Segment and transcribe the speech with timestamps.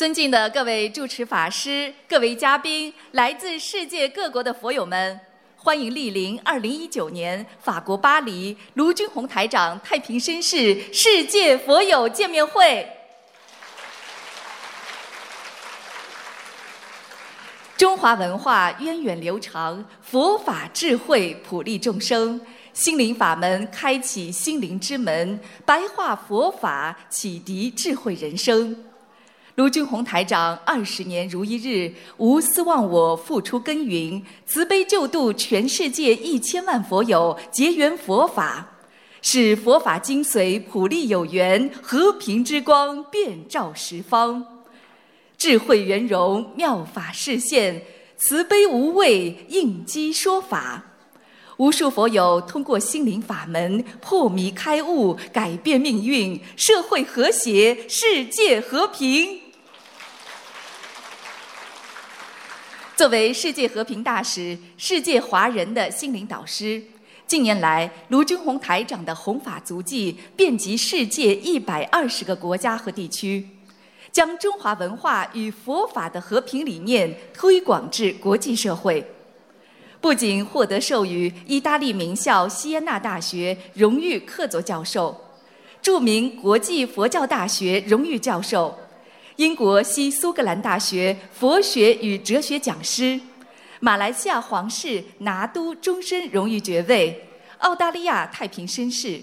[0.00, 5.20] 尊敬的各位主持法师、各位嘉宾、来自世界各国的佛友们，
[5.56, 12.88] 欢迎莅临二零一九年法国巴黎卢军宏台长太平绅士世界佛友见面会。
[17.76, 22.40] 中华文化源远流长，佛法智慧普利众生，
[22.72, 28.86] 心灵法门开启心灵之门，白话佛法启迪智慧人生。
[29.60, 38.78] 卢俊宏台长二十年如一日，无私忘我，付出耕耘，慈悲救度全世界一千万佛友，结缘佛法，
[39.20, 44.62] 使佛法精髓普利有缘，和平之光遍照十方，
[45.36, 47.82] 智慧圆融妙法示现，
[48.16, 50.82] 慈悲无畏应机说法，
[51.58, 59.38] 无数佛友通过心灵法门破迷开悟，改变命运，社会和谐，世界和平。
[63.00, 66.82] 作为世界和平大使、世界华人的心灵导师，
[67.26, 73.48] 近年来卢军宏台长的弘法足迹遍及世界一百二十个国家和地区，
[74.12, 79.02] 将中华文化与佛法的和平理念推广至国际社会。
[79.98, 85.18] 不仅获得授予意大利名校锡耶纳大学荣誉客座教授、
[85.80, 88.78] 著名国际佛教大学荣誉教授。
[89.40, 93.18] 英国西苏格兰大学佛学与哲学讲师，
[93.80, 97.18] 马来西亚皇室拿督终身荣誉爵位，
[97.60, 99.18] 澳大利亚太平绅士，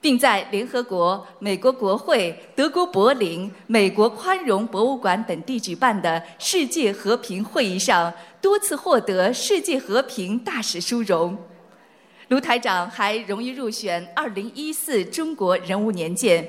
[0.00, 11.36] 并在联合国、美国国会、德国柏林、美国宽容博物馆等地举办的世界和平会议上多次获得世界和平大使殊荣。
[12.28, 16.48] 卢台长还荣誉入选二零一四中国人物年鉴，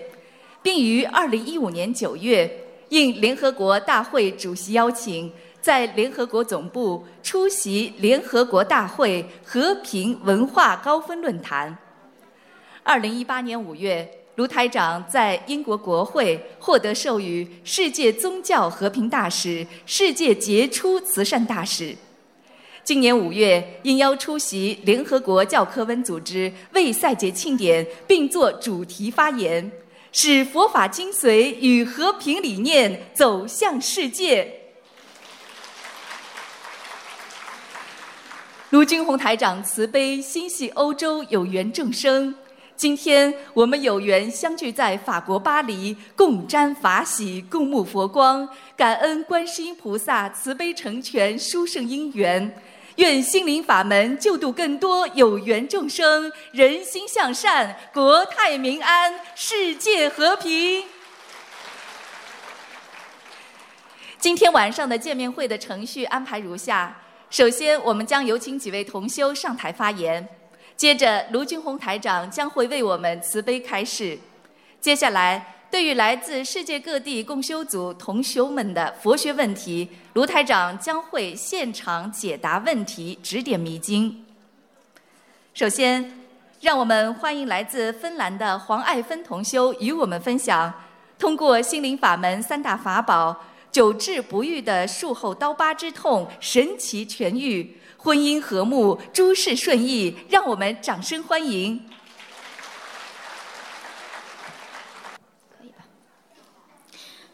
[0.62, 2.62] 并于二零一五年九月。
[2.94, 11.76] 应联合国大会主席邀请，在联合国总部出席联合国大会和平文化高峰论坛。
[12.84, 21.96] 二零一八年五月，卢台长在英国国会获得授予世界宗教和平大使、世界杰出慈善大使。
[22.84, 29.72] 今年五月，应邀出席联合国教科文组织为赛节庆典，并作主题发言。
[30.16, 34.62] 使佛法精髓与和平理念走向世界。
[38.70, 42.34] 卢军宏台长慈悲心系欧洲有缘众生，
[42.76, 48.48] 今天我们有缘相聚在法国巴黎，共沾法喜，共沐佛光，
[48.78, 52.63] 感恩观世音菩萨慈悲成全殊胜因缘。
[52.98, 60.84] 愿心灵法门救度更多有缘众生，人心向善，国泰民安，世界和平。
[64.20, 66.96] 今天晚上的见面会的程序安排如下：
[67.32, 70.24] 首先，我们将有请几位同修上台发言；
[70.78, 74.20] 接着，卢军宏台长将会为我们慈悲开示；
[74.80, 75.50] 接下来。
[75.74, 84.24] 对于来自世界各地共修组同修们的佛学问题，卢台长将会现场解答问题，指点迷津。
[85.56, 86.28] 首先，
[86.62, 90.72] 让我们欢迎来自芬兰的黄爱芬同修与我们分享，
[91.18, 93.36] 通过心灵法门三大法宝，
[93.72, 100.16] 久治不愈的术后刀疤之痛神奇痊愈，婚姻和睦，诸事顺意。
[100.30, 101.84] 让我们掌声欢迎。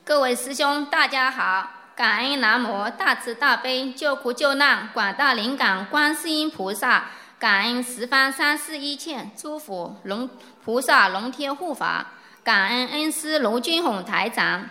[0.09, 1.69] 各位师兄，大家好！
[1.95, 10.27] 感恩南无大慈大悲救苦救难广大灵感观世音菩萨，感恩十方三世一切诸佛龙
[10.65, 12.07] 菩萨龙天护法，
[12.43, 14.67] 感恩恩师卢军宏台长。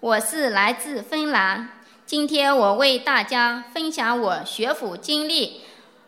[0.00, 1.68] 我是来自芬兰，
[2.04, 5.60] 今天我为大家分享我学佛经历。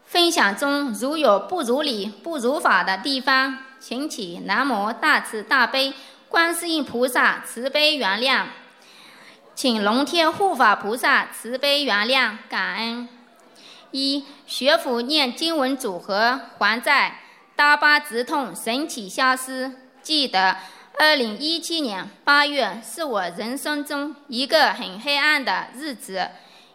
[0.06, 5.94] 分享中如有不如理、不如法的地方，请起南无大慈大悲
[6.28, 8.46] 观世音菩萨慈悲原谅。
[9.62, 13.08] 请龙天护法菩萨慈悲原谅，感恩。
[13.92, 17.20] 一学佛念经文组合还债，
[17.54, 19.70] 刀疤直痛神奇消失。
[20.02, 20.56] 记得
[20.98, 26.30] 二零一七年八月是我人生中一个很黑暗的日子，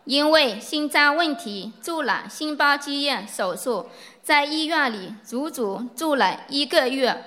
[0.06, 3.89] 因为心脏问题住了心包积液手术，
[4.24, 7.22] 在医院里足足住了一个月，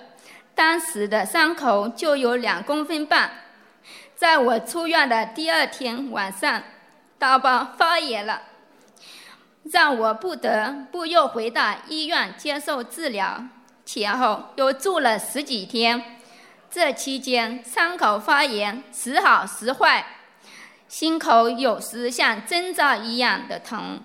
[0.55, 3.31] 当时的伤口就有两公分半。
[4.21, 6.63] 在我出院的第二天晚上，
[7.19, 8.43] 刀疤发炎了，
[9.73, 13.43] 让我不得不又回到医院接受治疗，
[13.87, 16.19] 前后又住了十几天。
[16.71, 20.05] 这期间伤口发炎时好时坏，
[20.87, 24.03] 心口有时像针扎一样的疼。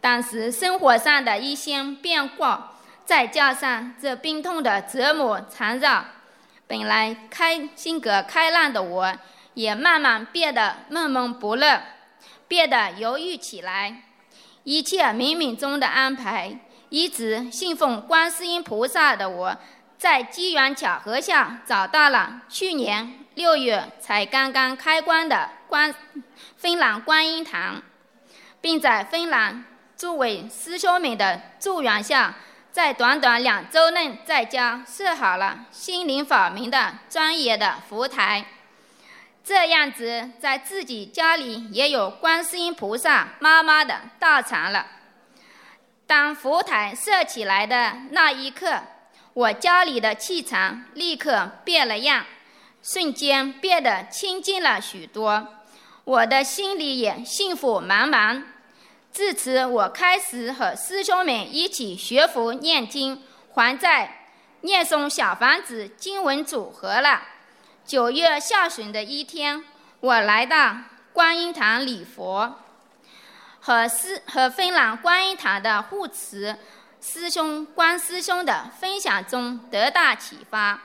[0.00, 2.72] 当时生活上的一些变化，
[3.04, 6.06] 再加上这病痛的折磨缠绕，
[6.66, 9.14] 本来开性格开朗的我，
[9.58, 11.82] 也慢慢变得闷闷不乐，
[12.46, 14.02] 变得犹豫起来。
[14.62, 16.56] 一切冥冥中的安排，
[16.90, 19.56] 一直信奉观世音菩萨的我，
[19.98, 25.92] 在机缘巧合下找到了去年六月才刚刚开关的观
[26.56, 27.82] 芬兰观音堂，
[28.60, 29.64] 并在芬兰。
[29.96, 32.36] 诸位师兄们的助缘下，
[32.70, 38.44] 在短短两周内，在家设好了心灵法门的专业的佛台。
[39.48, 44.86] 这样子，在自己家里也有观世音菩萨妈妈的道场了。
[46.06, 48.82] 当佛台设起来的那一刻，
[49.32, 52.26] 我家里的气场立刻变了样，
[52.82, 55.48] 瞬间变得清净了许多，
[56.04, 58.52] 我的心里也幸福满满。
[59.10, 63.22] 自此，我开始和师兄们一起学佛念经，
[63.54, 64.26] 还在
[64.60, 67.22] 念诵小房子经文组合了。
[67.88, 69.64] 九月下旬的一天，
[70.00, 70.76] 我来到
[71.14, 72.58] 观音堂礼佛，
[73.60, 76.54] 和师和芬兰观音堂的护持
[77.00, 80.78] 师兄关师兄的分享中得到启发。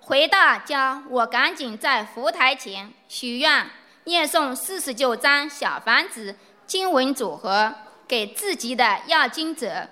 [0.00, 3.70] 回到家，我赶紧在佛台前许愿，
[4.04, 6.36] 念诵四十九张小房子。
[6.66, 7.72] 经文组合
[8.06, 9.88] 给自己的要经者，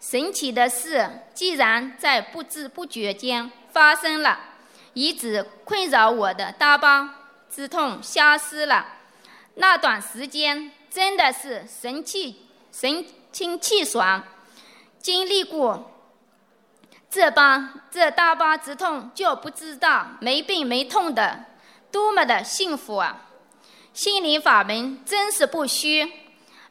[0.00, 4.40] 神奇的事，竟然在不知不觉间发生了，
[4.96, 7.06] 一直困扰我的大包
[7.50, 8.86] 之痛消失了。
[9.56, 14.24] 那段时间真的是神气神清气爽，
[14.98, 15.92] 经历过
[17.10, 21.44] 这帮这大包之痛，就不知道没病没痛的
[21.92, 23.28] 多么的幸福啊！
[23.92, 26.10] 心灵法门真是不虚，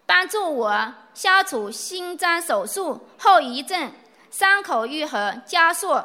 [0.08, 3.92] 帮助我消除心脏手术后遗症，
[4.32, 6.02] 伤口愈合加速。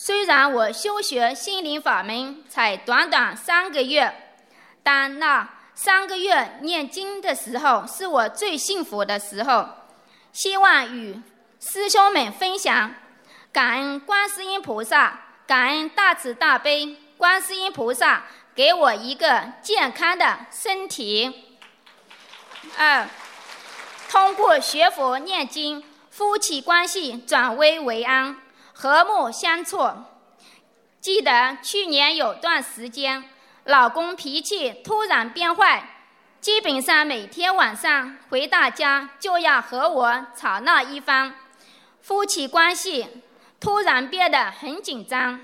[0.00, 4.38] 虽然我修学心灵法门才短短三个月，
[4.80, 9.68] 但那三个月念经的时候是我最幸福的时候。
[10.30, 11.20] 希望与
[11.58, 12.94] 师兄们分享，
[13.52, 15.18] 感恩观世音菩萨，
[15.48, 18.22] 感恩大慈大悲观世音菩萨。
[18.54, 21.58] 给我一个健康的身体。
[22.76, 23.08] 二，
[24.08, 28.36] 通过学佛念经，夫妻关系转危为安，
[28.80, 29.90] 和睦相处。
[31.00, 33.24] 记得去年有段时间，
[33.64, 35.82] 老公脾气突然变坏，
[36.40, 41.34] 基本上每天晚上回到家就要和我吵闹一番，
[42.00, 43.24] 夫妻关系
[43.58, 45.40] 突然变得很紧张。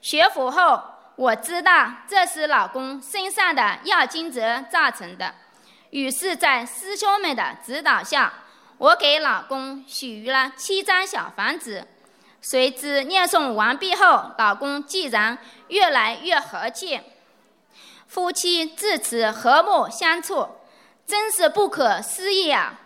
[0.00, 0.82] 学佛后。
[1.16, 5.34] 我知道这是老公身上的要经者造成的，
[5.90, 8.32] 于是，在师兄们的指导下，
[8.78, 11.86] 我给老公许了七张小房子。
[12.40, 15.38] 随之念诵完毕后，老公竟然
[15.68, 17.00] 越来越和气，
[18.06, 20.48] 夫妻自此和睦相处，
[21.06, 22.80] 真是不可思议啊！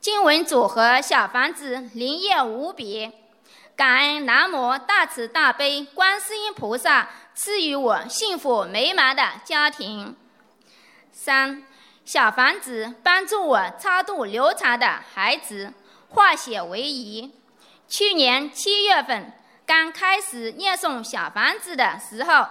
[0.00, 3.10] 经文组合小房子灵验无比，
[3.76, 7.08] 感恩南无大慈大悲观世音菩萨。
[7.34, 10.14] 赐予我幸福美满的家庭。
[11.10, 11.64] 三，
[12.04, 15.72] 小房子帮助我超度流产的孩子，
[16.10, 17.32] 化险为夷。
[17.88, 19.32] 去年七月份
[19.66, 22.46] 刚开始念诵小房子的时候，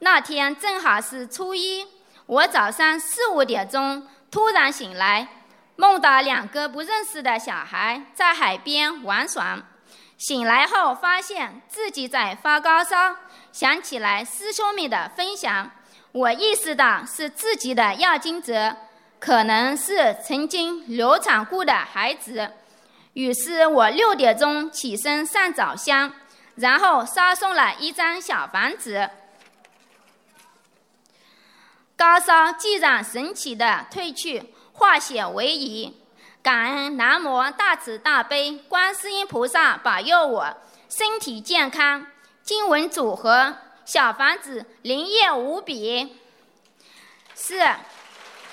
[0.00, 1.86] 那天正好是初一，
[2.26, 5.28] 我早上四五点钟突然醒来，
[5.76, 9.58] 梦到两个不认识的小孩在海边玩耍。
[10.16, 13.16] 醒来后发现自己在发高烧。
[13.52, 15.70] 想起来师兄们的分享，
[16.12, 18.76] 我意识到是自己的要经者，
[19.18, 22.52] 可能是曾经流产过的孩子。
[23.14, 26.12] 于是我六点钟起身上早香，
[26.54, 29.10] 然后烧送了一张小房子，
[31.96, 35.96] 高烧既然神奇的退去，化险为夷。
[36.42, 40.56] 感恩南无大慈大悲观世音菩萨保佑我
[40.88, 42.06] 身体健康。
[42.42, 46.16] 经文组合小房子灵验无比。
[47.34, 47.60] 四，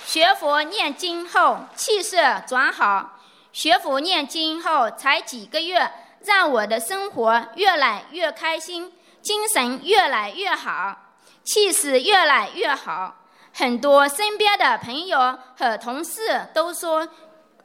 [0.05, 3.16] 学佛念经后气色转好。
[3.57, 5.91] 学佛念经后才几个月，
[6.23, 10.95] 让我的生活越来越开心，精神越来越好，
[11.43, 13.15] 气势越来越好。
[13.51, 17.07] 很多身边的朋友和同事都说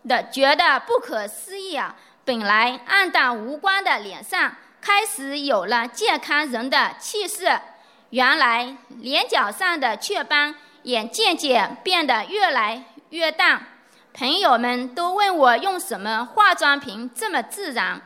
[0.08, 1.94] 的觉得不可思议啊！
[2.24, 4.50] 本来暗淡无光的脸上。
[4.80, 7.60] 开始有了健康人的气势，
[8.08, 13.66] 原来脸角上的雀斑也渐渐变得越来越淡。
[14.14, 18.00] 朋友们都问我用什么化妆品这么自然，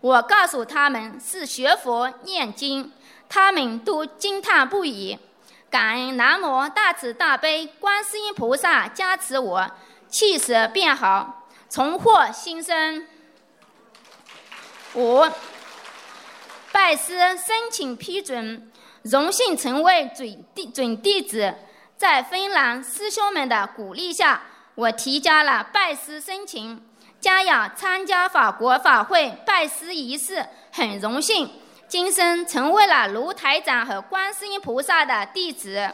[0.00, 2.92] 我告诉他们是学佛念经，
[3.28, 5.18] 他们都惊叹不已。
[5.70, 9.70] 感恩南无大慈大悲观世音菩萨加持我，
[10.08, 13.06] 气色变好，重获新生。
[14.94, 15.24] 五，
[16.72, 18.70] 拜师申请批准，
[19.02, 21.54] 荣幸成为准弟准弟子。
[21.96, 24.42] 在芬兰师兄们的鼓励下，
[24.74, 26.82] 我提交了拜师申请，
[27.20, 30.44] 将要参加法国法会拜师仪式。
[30.72, 31.50] 很荣幸，
[31.86, 35.90] 今生成为了卢台长和观世音菩萨的弟子。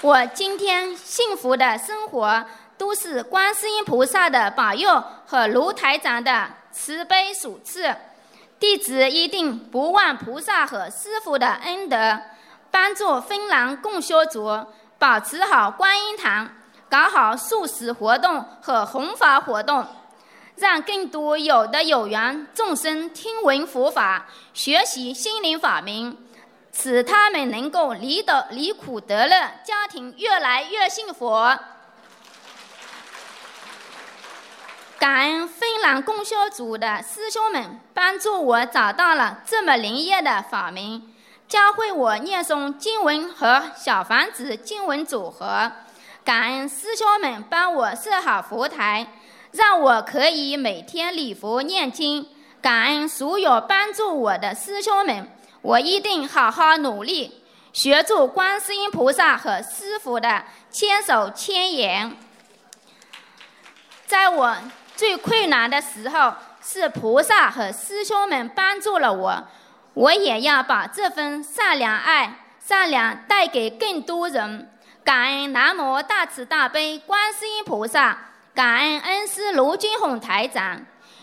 [0.00, 2.46] 我今天幸福的生活。
[2.78, 7.92] 都是观世音菩萨的保佑和卢台长的慈悲所赐，
[8.60, 12.20] 弟子一定不忘菩萨和师父的恩德，
[12.70, 14.64] 帮助芬兰共修组
[14.98, 16.50] 保持好观音堂，
[16.90, 19.86] 搞好素食活动和弘法活动，
[20.56, 26.16] 让更多有的有缘众生听闻佛法，学习心灵法门，
[26.72, 31.32] 使他们能够离得离苦得乐，家庭越来越幸福。
[34.98, 41.00] 感恩芬兰供修组的师兄们帮助我找到了这么灵验的法门，
[41.48, 45.72] 教会我念诵经文和小房子经文组合。
[46.22, 49.06] 感恩师兄们帮我设好佛台，
[49.52, 52.28] 让我可以每天礼佛念经。
[52.60, 55.26] 感恩所有帮助我的师兄们，
[55.62, 62.14] 我一定好好努力，学做观世音菩萨和师傅的千手千眼。
[64.06, 64.54] 在我。
[64.96, 69.46] 最困难的时候，是菩萨和师兄们帮助了我，
[69.98, 72.32] 我也要把这份善良爱、
[72.64, 74.70] 善良带给更多人。
[75.02, 78.16] 感恩南无大慈大悲观世音菩萨，
[78.54, 80.82] 感恩恩师卢军宏台长，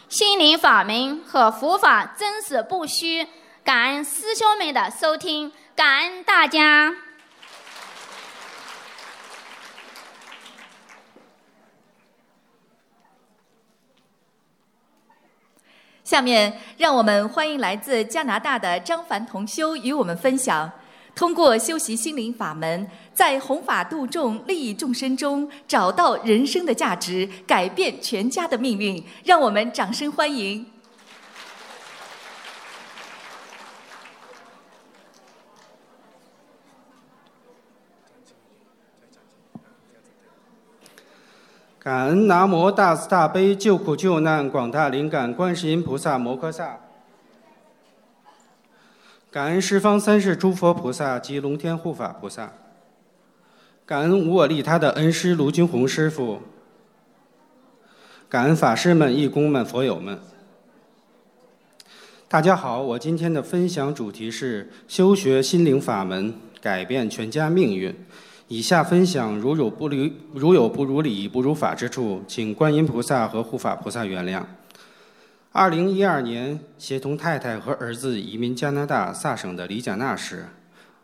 [0.09, 3.25] 心灵法门和佛法真实不虚。
[3.63, 6.93] 感恩师兄们的收听，感恩大家。
[16.05, 20.71] 下面，让我们欢迎来自加拿大的张凡同修与我们分享：
[21.15, 29.03] 通过修习心灵法门，在弘法度众、利益众生中找到人生的价值，改变全家的命运。
[29.23, 30.63] 让我们掌声欢迎！
[41.85, 46.79] 感恩南无大慈大悲救苦救难广大灵感观世音菩萨摩诃萨，
[49.29, 52.51] 感恩十方三世诸佛菩萨及龙天护法菩萨，
[53.85, 56.41] 感恩无我利他的恩师卢军宏师傅，
[58.27, 60.19] 感恩法师们、义工们、佛友们。
[62.27, 67.95] 大家好，我今天的分享主题是修学心灵法门，改变全家命运。
[68.47, 74.43] 以下分享如有不如如有不如理、不如法之处，请观音菩萨和护法菩萨原谅。
[75.51, 80.45] 二零一二年，协同太太和儿子移民加拿大萨省的里贾纳时。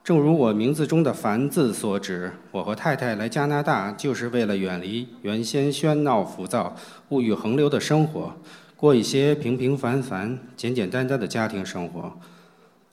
[0.03, 6.75] 正如我名字中的“凡”字所指，我和太太来加拿大就是为了远离原先喧闹浮躁、
[7.09, 8.35] 物欲横流的生活，
[8.75, 12.19] 过一些平平凡凡、简简单单的家庭生活。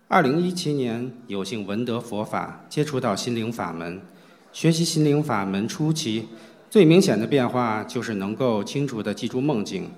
[0.06, 4.00] 二零一七年，有幸闻得佛法，接触到心灵法门。
[4.58, 6.26] 学习心灵法门初期，
[6.68, 9.88] 最明显的变化就是能够清楚地记住梦境。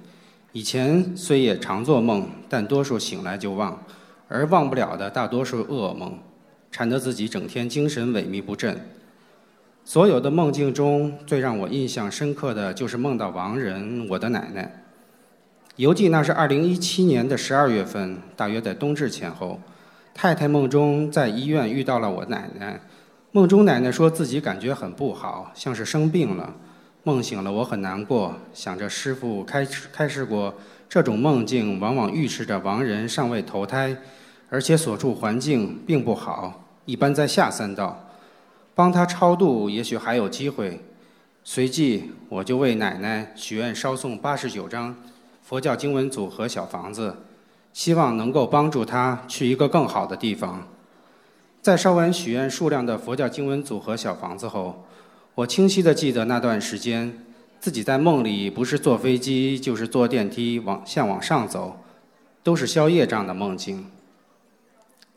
[0.52, 3.82] 以前虽也常做梦，但多数醒来就忘，
[4.28, 6.18] 而忘不了的大多数噩梦，
[6.70, 8.78] 缠得自己整天精神萎靡不振。
[9.82, 14.84] 所有的梦境中最让我印象深刻的就是梦到亡人，我的奶奶。
[15.76, 19.58] 犹记那是二零一七年的十二月份，大约在冬至前后，
[20.12, 22.78] 太太梦中在医院遇到了我奶奶。
[23.32, 26.52] 梦中奶奶说自己感觉很不好，像是生病了。
[27.04, 30.52] 梦醒了，我很难过，想着师傅开开示过，
[30.88, 33.96] 这种梦境往往预示着亡人尚未投胎，
[34.48, 38.04] 而且所处环境并不好，一般在下三道，
[38.74, 40.84] 帮他超度也许还有机会。
[41.44, 44.94] 随即我就为奶奶许愿烧送八十九张
[45.40, 47.16] 佛教经文组合小房子，
[47.72, 50.66] 希望能够帮助他去一个更好的地方。
[51.62, 54.82] 在烧完许愿数量的佛教经文组合小房子后，
[55.34, 57.12] 我清晰地记得那段时间，
[57.60, 61.78] 自己在梦里不是坐飞机，就是坐电梯往向往上走，
[62.42, 63.84] 都是宵夜这样的梦境。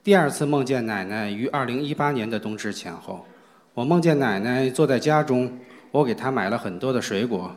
[0.04, 3.26] 第二次梦见奶奶于二零一八年的冬至前后，
[3.74, 5.50] 我梦见奶奶坐在家中，
[5.92, 7.56] 我给她买了很多的水果，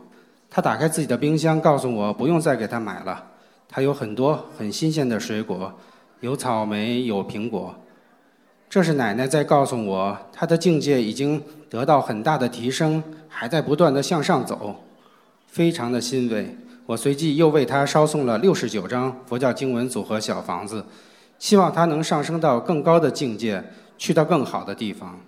[0.49, 3.31] 她打开自己的冰箱，告诉我不用再给她买了，
[3.69, 5.75] 她有很多很新鲜的水果，
[6.21, 7.75] 有草莓，有苹果。
[8.69, 14.85] 这是奶奶在告诉我，她的境界已经得到很大的提升，还在不断的向上走，
[15.47, 16.57] 非常的欣慰。
[16.87, 20.85] 我随即又为她烧送了六十九张佛教经文组合小房子。
[21.39, 23.63] 希望她能上升到更高的境界，
[23.99, 25.21] 去到更好的地方。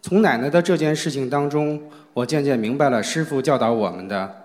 [0.00, 1.82] 从奶奶的这件事情当中，
[2.14, 4.44] 我渐渐明白了师父教导我们的：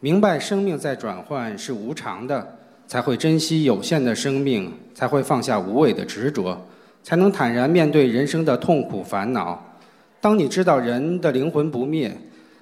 [0.00, 2.57] 明白生命在转换是无常的，
[2.88, 6.66] 才会珍惜有限的生命，才会放下无谓的执着，
[7.04, 9.76] 才能坦然面对人生的痛苦烦恼。
[10.20, 12.18] 当你知道人的灵魂不灭，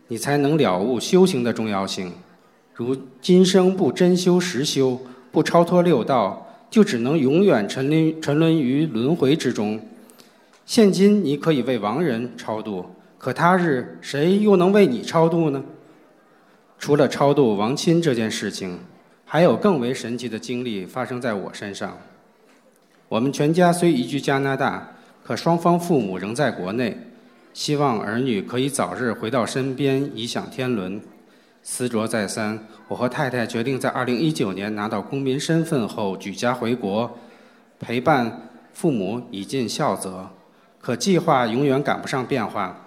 [0.09, 2.13] 你才能了悟修行的重要性。
[2.75, 5.01] 如今生不真修实修，
[5.33, 6.43] 不超脱六道。
[6.69, 9.81] 就只能永远沉沦沉沦于轮回之中。
[10.67, 12.85] 现今你可以为亡人超度，
[13.19, 15.63] 可他日谁又能为你超度呢？
[16.77, 18.81] 除了超度亡亲这件事情，
[19.29, 21.99] 还有更为神奇的经历发生在我身上。
[23.09, 24.89] 我们全家虽移居加拿大，
[25.25, 26.97] 可双方父母仍在国内，
[27.53, 31.01] 希望儿女可以早日回到身边，颐享天伦。
[31.65, 32.57] 思酌再三，
[32.87, 37.19] 我和太太决定在2019年拿到公民身份后举家回国，
[37.81, 40.31] 陪伴父母以尽孝责。
[40.81, 42.85] 可计划永远赶不上变化。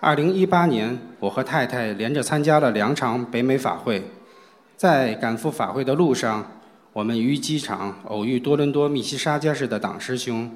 [0.00, 4.02] 2018年，我和太太连着参加了两场北美法会，
[4.80, 6.52] 在赶赴法会的路上，
[6.94, 10.50] 我们于机场偶遇多伦多密西沙加市的党师兄，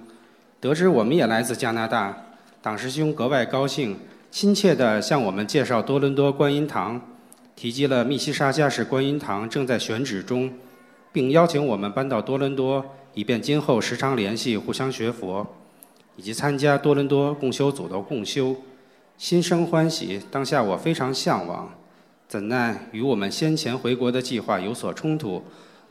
[0.60, 2.16] 得知我们也来自加拿大，
[2.62, 3.98] 党师兄格外高兴，
[4.30, 6.98] 亲切地向我们介绍多伦多观音堂。
[7.54, 10.50] 提及了密西沙加市观音堂正在选址中，
[11.12, 15.46] 并邀请我们搬到多伦多，以便今后时常联系、互相学佛，
[16.16, 18.56] 以及参加多伦多共修组的共修。
[19.18, 21.70] 心生欢喜，当下我非常向往，
[22.34, 25.40] 怎奈与我们先前回国的计划有所冲突，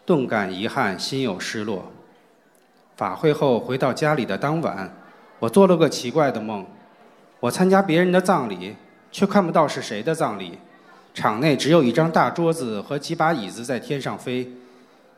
[0.06, 1.90] 顿感遗憾，心有失落。
[2.98, 4.94] 法会后回到家里的当晚，
[5.40, 6.66] 我做了个奇怪的梦，
[7.40, 8.76] 我参加别人的葬礼，
[9.10, 10.58] 却看不到是谁的葬礼。
[11.14, 14.52] 场内只有一张大桌子和几把椅子在天上飞。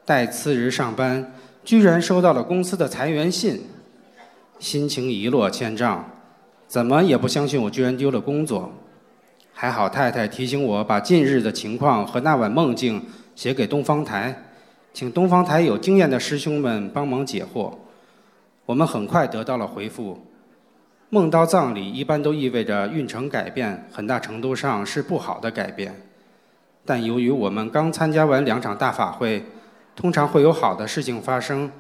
[0.05, 1.33] 待次日上班，
[1.63, 3.63] 居然收到了公司的裁员信，
[4.59, 6.07] 心情一落千丈，
[6.67, 8.71] 怎么也不相信我居然丢了工作。
[9.57, 13.01] 还好太太提醒我把近日的情况和那晚梦境
[13.35, 14.43] 写给东方台，
[14.93, 17.73] 请东方台有经验的师兄们帮忙解惑。
[18.65, 20.19] 我们很快得到了回复。
[21.09, 25.95] 梦到葬礼一般都意味着运程改变，很大程度上是不好的改变。
[26.83, 29.41] 但由于我们刚参加完两场大法会，
[29.95, 31.71] 通常会有好的事情发生，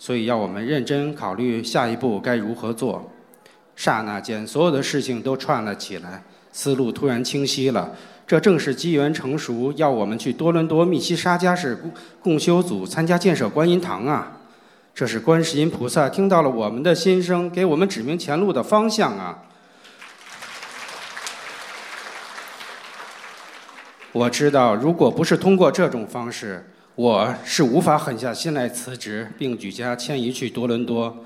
[0.00, 3.08] 所以要我们认真考虑下一步该如何做。
[3.76, 7.92] 刹那间，所有的事情都串了起来，思路突然清晰了。
[8.26, 14.36] 这正是机缘成熟，要我们去多伦多密西沙加市共共修组参加建设观音堂啊！
[14.94, 19.44] 这是观世音菩萨听到了我们的心声，给我们指明前路的方向啊！
[24.12, 31.24] 我知道，如果不是通过这种方式，我是无法狠下心来辞职并举家迁移去多伦多，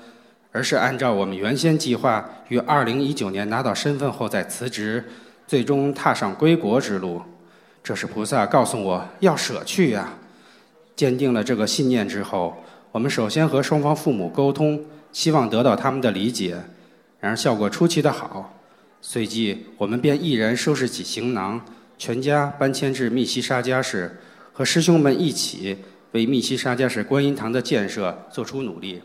[0.55, 5.03] 而是按照我们原先计划，于二零一九年拿到身份后再辞职，
[5.45, 7.21] 最终踏上归国之路。
[7.83, 10.13] 这是菩萨告诉我要舍去呀！
[10.95, 12.55] 坚定了这个信念之后。
[12.93, 16.55] 我们首先和双方父母沟通，希望得到他们的理解，
[17.19, 18.57] 然而效果出奇的好。
[19.01, 21.59] 随即，我们便毅然收拾起行囊，
[21.97, 24.17] 全家搬迁至密西沙加市，
[24.53, 25.77] 和师兄们一起
[26.13, 29.01] 为密西沙加市观音堂的建设做出努力。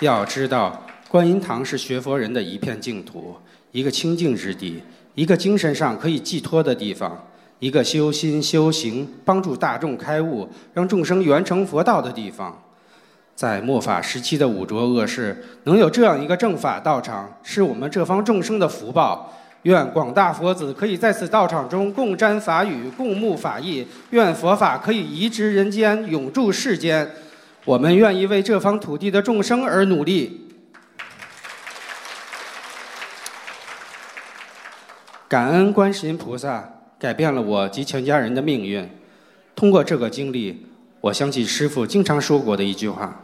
[0.00, 3.34] 要知道，观音堂是学佛人的一片净土，
[3.72, 4.80] 一个清净之地，
[5.16, 7.24] 一个精神上可以寄托的地方。
[7.58, 12.62] 一个修心修行、帮助大众开悟、让众生圆成佛道的地方，
[13.34, 19.34] 在末法时期的五浊恶世，能有这样一个正法道场，是我们这方众生的福报。
[19.62, 23.84] 愿广大佛子可以在此道场中共沾法语、共沐法益。
[24.10, 27.10] 愿佛法可以移植人间，永驻世间。
[27.68, 30.48] 我们愿意为这方土地的众生而努力。
[35.28, 36.72] 感恩观世音菩萨。
[36.98, 38.90] 改变了我及全家人的命运。
[39.54, 40.66] 通过这个经历，
[41.00, 43.20] 我想起师父经常说过的一句话：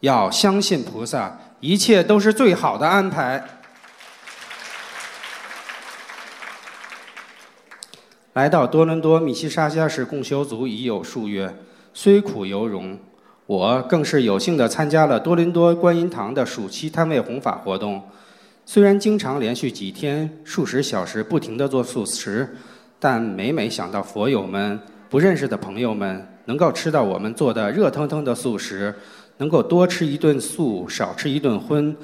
[0.00, 3.44] 要相信菩萨，一切都是最好的安排。
[8.32, 11.54] 来到多伦多米西沙加市共修组已有数月，
[11.92, 12.98] 虽苦犹荣。
[13.52, 18.00] 我更是有幸的参加了多伦多观音堂的暑期摊位弘法活动。
[18.64, 22.48] 虽然经常连续几天数十小时不停地做素食，
[22.98, 28.94] 但每每想到佛友们、不认识的朋友们能够吃到我们做的热腾腾的素食，
[29.36, 31.94] 能够多吃一顿素，少吃一顿荤，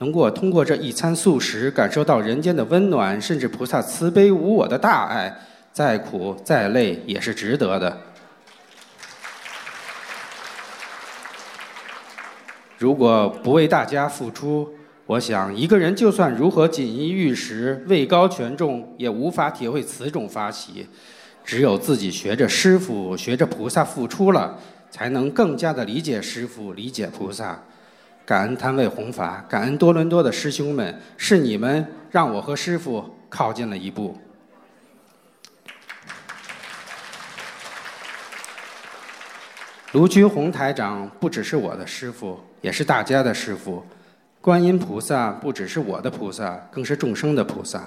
[0.00, 5.34] 能够通过这一餐素食感受到人间的温暖，甚至菩萨慈悲无我的大爱，
[5.72, 7.96] 再苦再累也是值得的。
[12.78, 14.72] 如果不为大家付出，
[15.04, 20.86] 我想一个人就算如何锦衣玉食、位高权重，也无法体会此种发喜。
[21.44, 24.56] 只有自己学着师傅、学着菩萨付出了，
[24.92, 27.60] 才能更加的理解师傅、理解菩萨。
[28.24, 34.16] 感恩摊位弘法，感恩多伦多的师兄们，是你们让我和师傅靠近了一步。
[39.90, 42.38] 卢军宏台长不只是我的师傅。
[42.60, 43.84] 也是大家的师傅，
[44.40, 47.84] 观音菩萨不只是我的菩萨，更是众生的菩萨。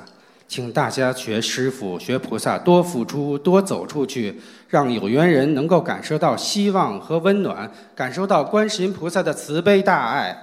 [0.48, 10.38] 请大家学师傅、学菩萨，多付出，多走出去，让有缘人能够感受到希望和温暖，感受到观世音菩萨的慈悲大爱。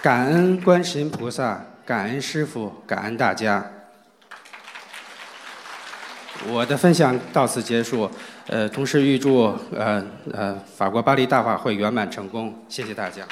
[0.00, 3.68] 感恩观世音菩萨，感恩师傅，感恩大家。
[6.48, 8.08] 我的分享到此结束。
[8.50, 13.24] 呃，同时预祝呃呃法国巴黎大法会圆满成功，谢谢大家。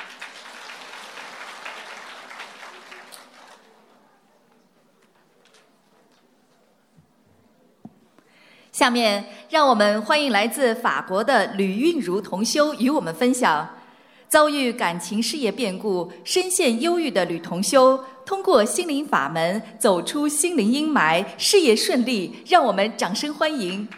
[8.71, 13.69] 下面让我们欢迎来自法国的吕韵如同修与我们分享。
[14.29, 23.89] 遭遇感情事业变故、深陷忧郁的吕同修，通过心灵法门走出心灵阴霾，事业顺利，让我们掌声欢迎。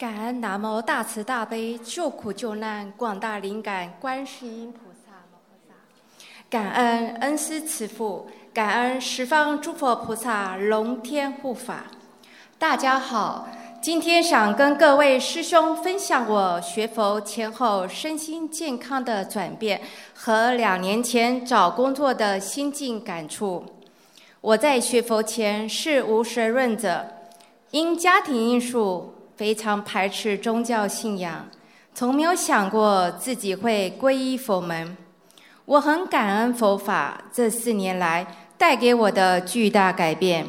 [0.00, 5.74] 感恩南无大慈大悲救苦救难广大灵感观世音菩萨摩诃萨，
[6.48, 11.84] 感恩恩师慈父，感恩十方诸佛菩萨龙天护法。
[12.58, 13.46] 大家好，
[13.82, 19.82] 今天想跟各位师兄分享我学佛前后身心健康的转变
[20.14, 23.66] 和两年前找工作的心境感触。
[24.40, 27.04] 我在学佛前是无神论者，
[27.72, 29.16] 因家庭因素。
[29.40, 31.48] 非常排斥宗教信仰，
[31.94, 34.94] 从没有想过自己会皈依佛门。
[35.64, 38.26] 我很感恩佛法这四年来
[38.58, 40.46] 带给我的巨大改变，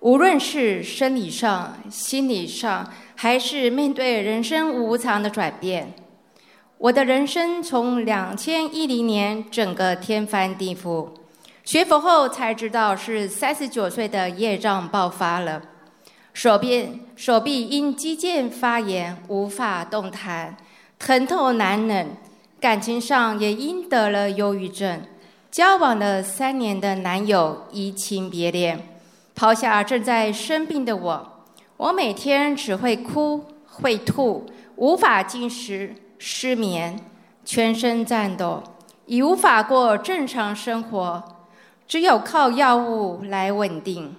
[0.00, 5.94] 无论是生理上、心理上，还是面对人生无常的转变。
[6.78, 11.10] 我的人生从两千一零年整个天翻地覆，
[11.62, 15.62] 学佛后才知道是三十九岁的业障爆发了。
[16.36, 20.54] 手臂手臂因肌腱发炎无法动弹，
[20.98, 22.08] 疼痛难忍；
[22.60, 25.00] 感情上也因得了忧郁症。
[25.50, 28.86] 交往了三年的男友移情别恋，
[29.34, 31.46] 抛下正在生病的我，
[31.78, 34.44] 我每天只会哭会吐，
[34.76, 37.00] 无法进食，失眠，
[37.46, 38.62] 全身颤抖，
[39.06, 41.24] 已无法过正常生活，
[41.88, 44.14] 只有靠药物来稳定。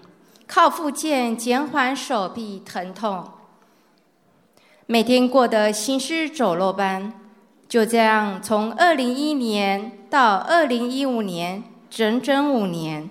[0.47, 3.29] 靠复健减缓手臂疼痛，
[4.85, 7.11] 每天过得行尸走肉般，
[7.67, 13.09] 就这样从二零一一年到二零一五年，整整五年，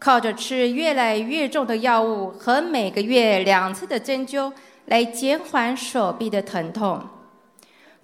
[0.00, 4.52] 靠着吃越来越重的药物和每个月两次的针灸
[4.86, 7.00] 来减缓手臂的疼痛。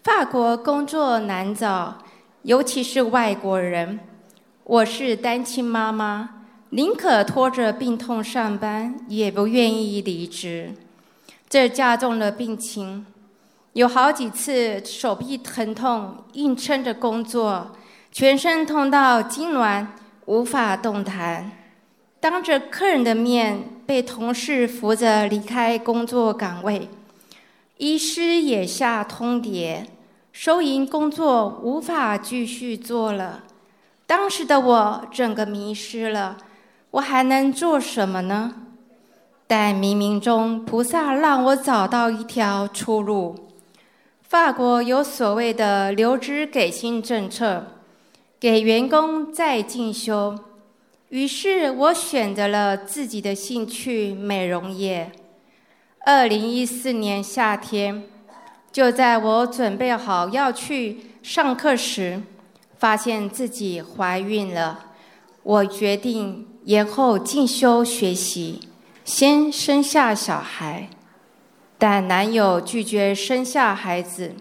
[0.04, 1.98] 法国工作难找，
[2.42, 3.98] 尤其是外国人。
[4.62, 6.37] 我是单亲妈妈。
[6.70, 10.74] 宁可拖着病痛上班，也不愿意离职，
[11.48, 13.06] 这加重了病情。
[13.72, 17.74] 有好几次手臂疼痛，硬撑着工作，
[18.12, 19.86] 全身痛到痉挛，
[20.26, 21.50] 无法动弹。
[22.20, 26.90] 当着客人的面被同事扶着离开工作岗位，
[27.78, 29.86] 医师也下通牒，
[30.32, 33.44] 收银工作无法继续做了。
[34.06, 36.36] 当时的我整个迷失了。
[36.92, 38.54] 我还能做什么呢？
[39.46, 43.48] 但冥冥中，菩萨让我找到一条出路。
[44.22, 47.66] 法国有所谓的留职给薪政策，
[48.38, 50.38] 给员工再进修。
[51.08, 55.10] 于是我选择了自己的兴趣——美容业。
[56.04, 58.04] 二零一四年夏天，
[58.70, 62.20] 就在我准备好要去上课时，
[62.76, 64.86] 发现自己怀孕了。
[65.42, 68.68] 我决定延后进修学习，
[69.02, 70.90] 先生下小孩。
[71.78, 74.34] 但男友拒绝生下孩子。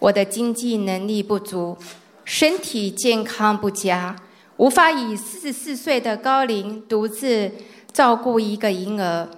[0.00, 1.78] 我的经济能力不足，
[2.24, 4.16] 身体健康不佳，
[4.56, 7.52] 无法以四十四岁的高龄独自
[7.92, 9.28] 照顾一个婴儿。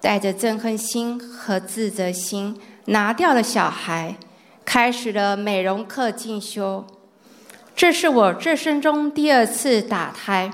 [0.00, 4.16] 带着憎恨心和自责心，拿掉了小孩，
[4.64, 6.86] 开始了美容课进修。
[7.74, 10.52] 这是我这生中第二次打胎，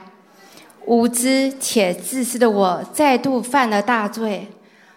[0.87, 4.49] 无知且自私的我再度犯了大罪。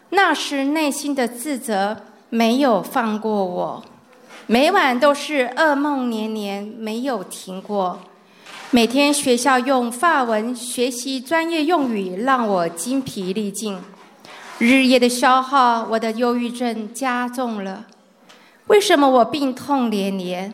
[0.10, 1.98] 那时内心的自责
[2.30, 3.84] 没有放过我，
[4.48, 8.00] 每晚都是噩梦连连，没有停过。
[8.70, 13.78] 每天学校用法文学习专业用语，让我精疲力尽。
[14.60, 17.88] 日夜的消耗，我的忧郁症加重了。
[18.68, 20.54] 为什么我病痛连连？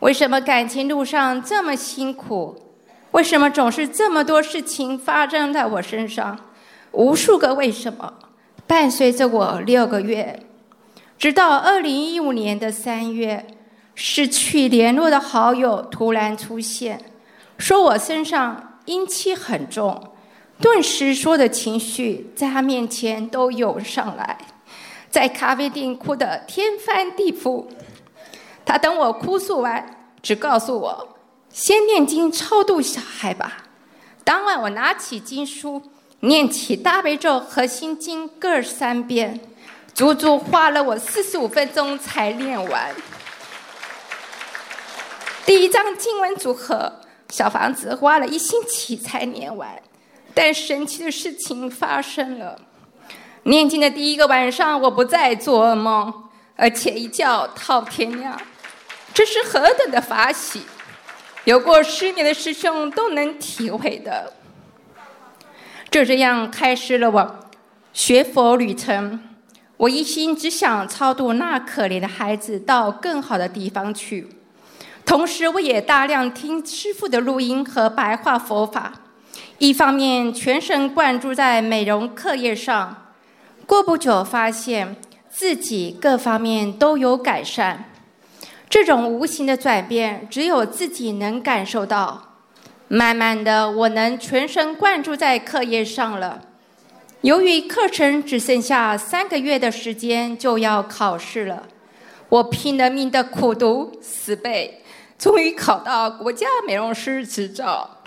[0.00, 2.61] 为什么感情路上这么辛苦？
[3.12, 6.38] 为什么总是这么多事情发生在我身上？
[6.92, 8.12] 无数个为什么
[8.66, 10.42] 伴随着我六个月，
[11.18, 13.46] 直到二零一五年的三月，
[13.94, 17.00] 失去联络的好友突然出现，
[17.56, 20.12] 说我身上阴气很重。
[20.60, 24.38] 顿时，所有的情绪在他面前都涌上来，
[25.10, 27.66] 在咖啡店哭得天翻地覆。
[28.64, 31.08] 他等我哭诉完，只告诉我
[31.52, 33.64] 先念经超度小孩吧。
[34.24, 35.82] 当晚，我拿起经书，
[36.20, 39.38] 念起大悲咒和心经各三遍，
[39.92, 42.94] 足足花了我四十五分钟才念完。
[45.44, 49.80] 第一章经文组合小房子花了一星期才念完。
[50.34, 52.58] 但神奇的事情发生了。
[53.42, 58.40] 念经的第一个晚上，我不再做噩梦，而且一觉到天亮，
[59.12, 60.62] 这是何等的法喜！
[61.44, 64.32] 有过失眠的师兄都能体会的。
[65.90, 67.50] 就这样开始了我
[67.92, 69.20] 学佛旅程。
[69.76, 74.28] 我一心只想超度那可怜的孩子到更好的地方去，
[75.04, 78.92] 同时我也大量听师父的录音和白话佛法。
[79.58, 83.08] 一方面全神贯注在美容课业上，
[83.66, 84.96] 过不久发现
[85.28, 87.91] 自己各方面都有改善。
[88.72, 92.36] 这种无形的转变，只有自己能感受到。
[92.88, 96.40] 慢慢的，我能全神贯注在课业上了。
[97.20, 101.64] 由于课程只剩下三个月的时间就要考试了，
[102.30, 104.82] 我拼了命的苦读死背，
[105.18, 107.98] 终于考到国家美容师执照。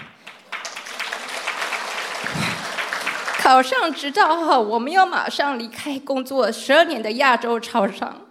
[3.38, 8.22] 考上执照后，我们要马上离开工作十二年的亚洲超商。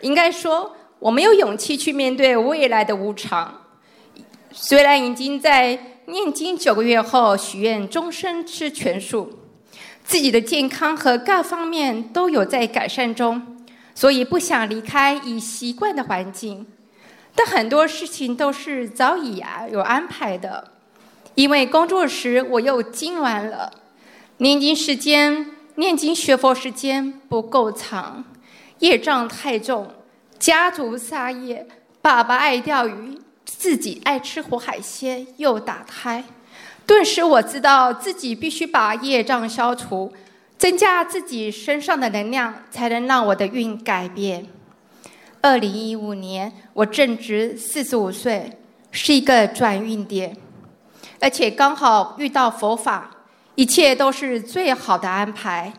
[0.00, 3.62] 应该说，我没有勇气去面对未来的无常。
[4.52, 9.40] 虽然已经在念经九个月后许愿终身吃全素，
[10.04, 13.64] 自己的健康和各方面都有在改善中，
[13.96, 16.68] 所以不想离开已习惯的环境。
[17.34, 20.70] 但很多事情都是早已啊有安排的，
[21.34, 23.72] 因为工作时我又痉挛了。
[24.36, 28.24] 念经时间，念经学佛时间不够长，
[28.78, 29.90] 业障太重，
[30.42, 31.64] 家族杀业，
[32.00, 36.24] 爸爸爱钓鱼，自己爱吃活海鲜，又打胎，
[36.84, 40.12] 顿时我知道自己必须把业障消除，
[40.58, 44.48] 增加自己身上的能量，才能让我的运改变。
[45.42, 48.58] 二零一五年，我正值四十五岁，
[48.90, 50.36] 是一个转运点，
[51.20, 53.12] 而且刚好遇到佛法。
[53.54, 55.72] 一切都是最好的安排。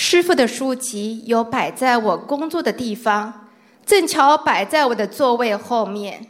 [0.00, 3.48] 师傅的书籍有摆在我工作的地方，
[3.84, 6.24] 正巧摆在我的座位后面。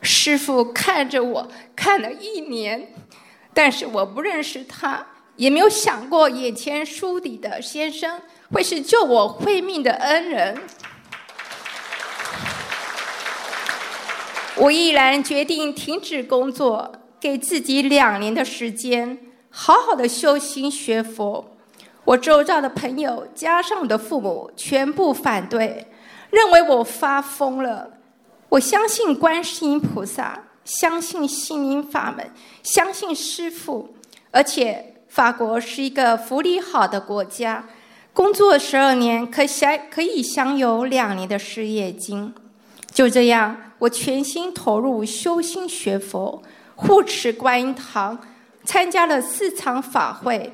[0.00, 2.94] 师傅看着我看了一年，
[3.52, 10.62] 但是我不认识他，也没有想过眼前书里的先生会是救我慧命的恩人。
[14.56, 16.90] 我毅然决定停止工作，
[17.20, 19.18] 给自己两年的时间。
[19.50, 21.53] 好好的修心学佛，
[22.04, 25.86] 我周遭的朋友加上我的父母全部反对，
[26.30, 27.90] 认为我发疯了。
[28.50, 32.30] 我相信观世音菩萨，相信心灵法门，
[32.62, 33.94] 相信师父，
[34.30, 37.64] 而且法国是一个福利好的国家，
[38.12, 42.34] 工作十二年可享可以享有两年的失业金。
[42.92, 46.42] 就这样，我全心投入修心学佛，
[46.76, 48.18] 护持观音堂。
[48.66, 50.50] 参加了四场法会。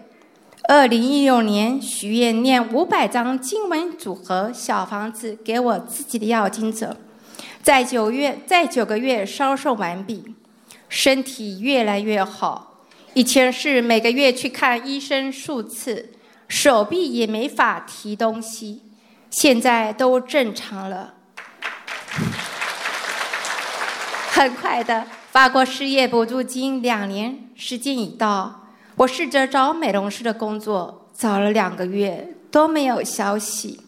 [0.65, 6.97] 二零一六年许愿念五百张经文组合小房子给我自己的要经者，
[7.63, 10.35] 在九月在九个月烧售完毕，
[10.89, 12.85] 身体越来越好。
[13.15, 16.11] 以前是每个月去看医生数次，
[16.47, 18.83] 手臂也没法提东西，
[19.31, 21.15] 现在都正常了。
[24.31, 28.60] 很快的，法国失业补助金两年时间已到，
[29.01, 33.81] 我试着找美容师的工作，找了两个月都没有消息，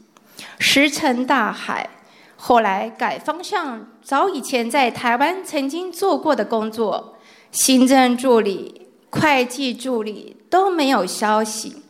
[0.59, 1.91] 石沉大海。
[2.37, 7.19] 后来改方向，找以前在台湾曾经做过的工作，
[7.51, 11.83] 行政助理、会计助理都没有消息，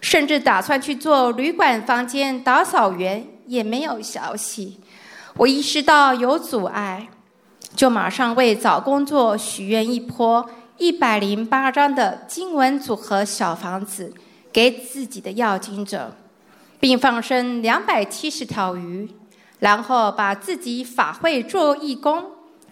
[0.00, 4.80] 甚至打算去做旅馆房间打扫员也没有消息。
[5.36, 7.08] 我意识到有阻碍。
[7.74, 10.46] 就马上为找工作许愿一波
[10.82, 14.12] 一百零八张的经文组合小房子
[14.52, 16.12] 给自己的要经者，
[16.80, 19.08] 并放生两百七十条鱼，
[19.60, 22.24] 然后把自己法会做义工、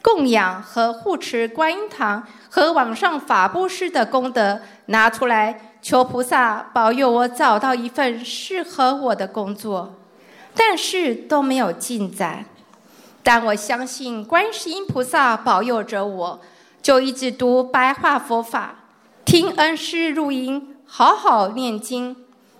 [0.03, 9.95] 供养和护持观音堂和网上法布施的功德拿出来，求菩萨保佑我找到一份适合我的工作，
[10.57, 12.45] 但是都没有进展。
[13.23, 16.41] 但我相信观世音菩萨保佑着我，
[16.83, 18.85] 就一直读白话佛法，
[19.25, 22.17] 听恩师录音，好好念经，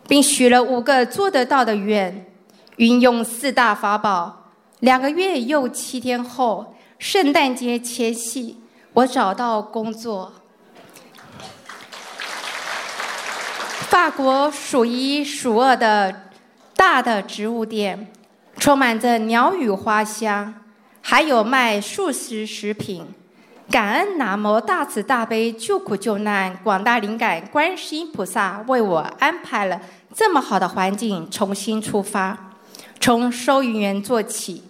[0.07, 2.31] 并许了五个做得到的愿，
[2.77, 4.53] 运用四大法宝。
[4.81, 8.61] 两个月又七天后，圣诞节前夕，
[8.93, 10.33] 我找到工作。
[13.89, 16.31] 法国数一数二的
[16.77, 18.13] 大的植物店。
[18.59, 20.53] 充满着鸟语花香，
[21.01, 23.07] 还有卖素食食品。
[23.71, 29.81] 感恩南无大慈大悲救苦救难广大灵感观世音菩萨为我安排了
[30.13, 32.57] 这么好的环境，重新出发。
[32.99, 34.65] 从收银员做起，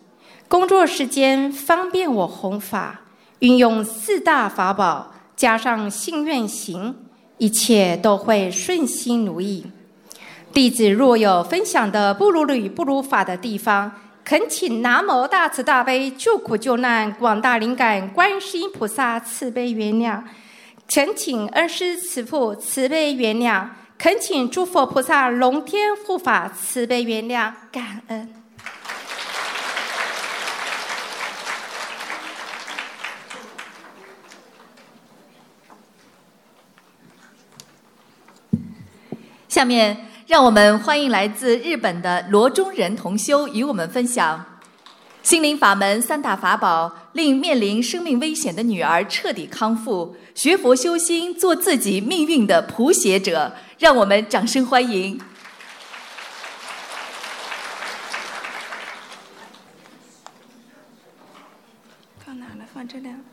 [0.48, 3.00] 工作时间方便我弘法，
[3.38, 6.94] 运用四大法宝，加上信愿行，
[7.38, 9.64] 一切都会顺心如意。
[10.52, 20.22] 弟子若有分享的不如理、不如法的地方，恳请南无大慈大悲救苦救难广大灵感观世音菩萨慈悲原谅，
[20.86, 23.66] 恳请恩师慈父慈悲原谅，
[23.98, 28.32] 恳请诸佛菩萨龙天护法慈悲原谅，感恩。
[39.48, 40.09] 下面。
[40.30, 44.60] 让我们欢迎来自日本的罗中仁同修与我们分享
[45.24, 53.52] 心灵法门三大法宝，令面临生命危险的女儿彻底康复，学佛修心，做自己命运的谱写者。
[53.80, 55.20] 让我们掌声欢迎。
[62.24, 62.64] 放哪了？
[62.72, 63.29] 放这两。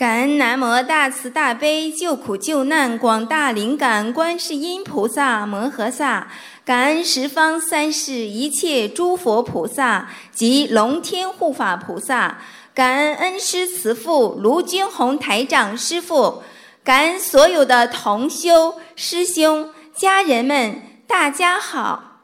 [0.00, 6.28] 感恩南无大慈大悲救苦救难广大灵感观世音菩萨摩诃萨，
[6.64, 12.38] 感恩十方三世一切诸佛菩萨及龙天护法菩萨，
[12.72, 16.42] 感恩恩师慈父卢军宏台长师父，
[16.82, 22.22] 感恩所有的同修师兄家人们，大家好，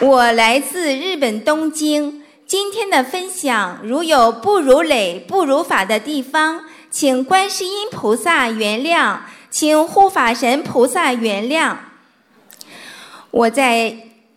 [0.00, 2.22] 我来自日本东京。
[2.46, 9.18] 今天的分享，如有不如累、不如法的地方，请观世音菩萨原谅，
[9.50, 11.74] 请护法神菩萨原谅。
[13.32, 13.96] 我在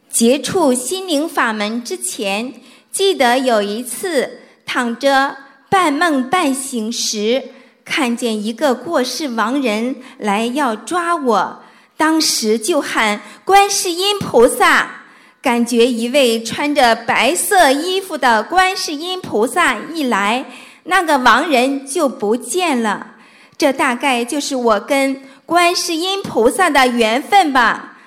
[0.09, 2.51] 接触心灵法门之前，
[2.91, 5.37] 记得有一次躺着
[5.69, 7.49] 半梦半醒时，
[7.85, 11.63] 看见一个过世亡人来要抓我，
[11.95, 14.95] 当时就喊观世音菩萨。
[15.41, 20.45] 感觉一位穿着白色衣服的观世音菩萨一来，
[20.83, 23.15] 那个亡人就不见了。
[23.57, 27.97] 这大概就是我跟观世音菩萨的缘分吧。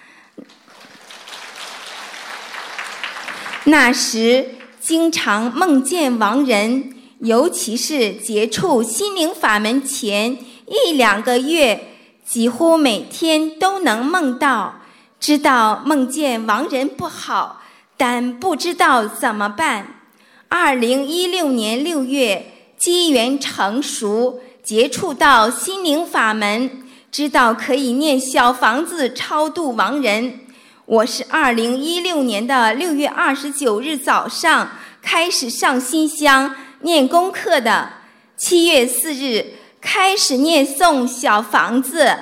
[3.64, 11.80] 那时经常梦见亡人，尤其是接触心灵法门前一两个月，
[12.26, 14.81] 几乎每天都能梦到。
[15.22, 17.62] 知道梦见亡人不好，
[17.96, 19.86] 但不知道怎么办。
[20.48, 22.44] 二零一六年六月，
[22.76, 30.40] 机缘成熟，接触到心灵法门，知道可以念小房子超度亡人。
[30.86, 37.90] 我是二零一六年的六月二十九日早上开始上新香念功课的。
[38.36, 42.12] 七月四日开始念诵小房子，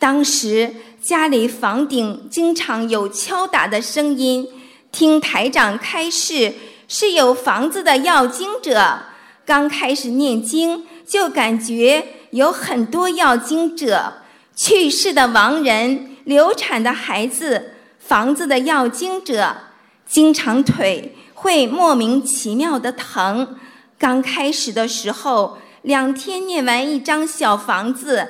[0.00, 4.46] 当时家里房顶经常有敲打的声音。
[4.92, 6.52] 听台长开示，
[6.88, 8.98] 是有房子的要经者。
[9.46, 14.12] 刚开始念经，就感觉有很多要经者，
[14.54, 17.74] 去世的亡人、流产的孩子。
[17.98, 19.56] 房子的要经者
[20.04, 23.56] 经常腿会莫名其妙的疼。
[23.96, 28.28] 刚开始的时候，两天念完一张小房子，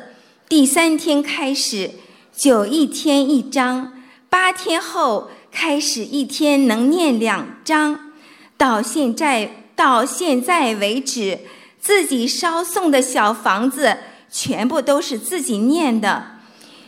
[0.49, 1.93] 第三天开始
[2.37, 3.93] 就一天一张，
[4.29, 8.13] 八天后开始一天能念两张，
[8.57, 11.41] 到现在到现在为止，
[11.81, 13.99] 自己烧送的小房子
[14.31, 16.39] 全部都是自己念的。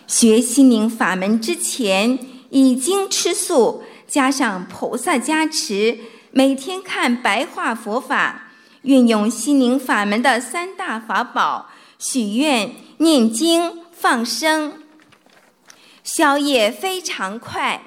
[0.07, 2.19] 学心灵法门之前。
[2.55, 5.97] 已经吃素，加上菩萨加持，
[6.33, 8.51] 每天看白话佛法，
[8.83, 14.82] 运用心灵法门的三大法宝：许愿、念经、放生，
[16.03, 17.83] 消业非常快。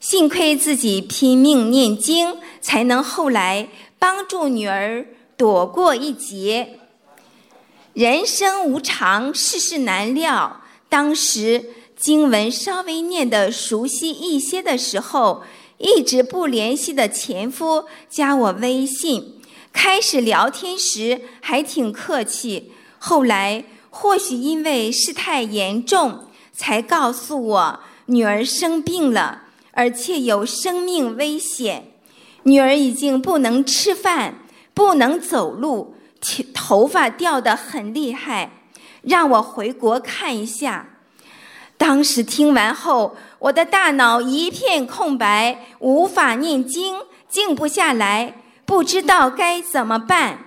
[0.00, 6.78] 幸亏自己拼命念经，才能后来帮助女儿躲过一劫。
[7.92, 11.70] 人生无常，世事难料，当时。
[11.98, 15.44] 经文稍微念得熟悉一些的时候，
[15.78, 19.40] 一直不联系的前夫加我微信，
[19.72, 22.70] 开始聊天时还挺客气。
[22.98, 26.25] 后来或许因为事态严重，
[26.56, 29.42] 才告诉我女儿生病了，
[29.72, 31.92] 而且有生命危险。
[32.44, 34.38] 女儿已经不能吃饭，
[34.72, 35.96] 不能走路，
[36.54, 38.50] 头发掉得很厉害，
[39.02, 40.88] 让我回国看一下。
[41.76, 46.96] 当时听完后，我的大脑一片空白，无法念经，
[47.28, 48.34] 静不下来，
[48.64, 50.38] 不知道该怎么办。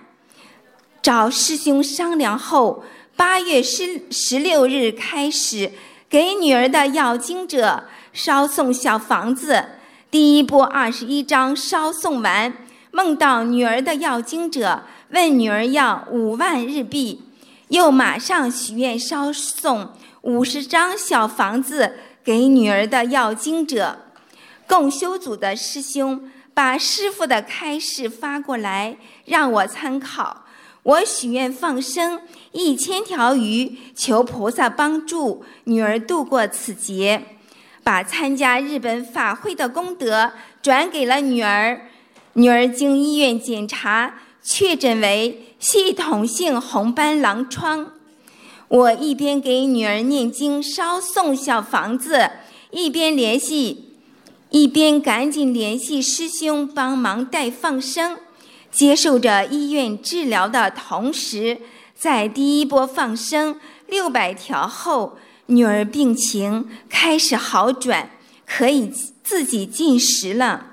[1.01, 2.83] 找师兄商量后，
[3.15, 5.71] 八月十十六日开始
[6.09, 9.63] 给女儿的要经者烧送小房子。
[10.09, 12.51] 第一波二十一章烧送完，
[12.89, 17.21] 梦到女儿的要经者问女儿要五万日币，
[17.67, 19.91] 又马上许愿烧送。
[20.21, 21.93] 五十张小房子
[22.23, 23.99] 给女儿的要经者，
[24.67, 30.45] 共修组的师兄把师傅的开示发过来让我参考。
[30.83, 32.21] 我许愿放生
[32.51, 37.23] 一千条鱼，求菩萨帮助女儿度过此劫，
[37.83, 41.89] 把参加日本法会的功德转给了女儿。
[42.33, 47.91] 女儿经医院检查，确诊为系统性红斑狼疮。
[48.69, 52.29] 我一边给女儿念经烧送小房子，
[52.71, 53.95] 一边联系，
[54.51, 58.17] 一边赶紧联系师兄帮忙带放生。
[58.71, 61.59] 接受着医院治疗的同时，
[61.95, 65.17] 在第一波放生六百条后，
[65.47, 68.11] 女儿病情开始好转，
[68.45, 68.91] 可以
[69.23, 70.67] 自己进食了。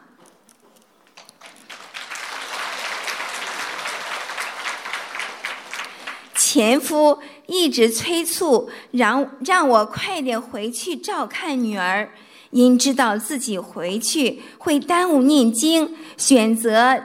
[6.35, 7.19] 前夫。
[7.49, 12.11] 一直催促让让我快点回去照看女儿，
[12.51, 17.01] 因知道自己回去会耽误念经，选择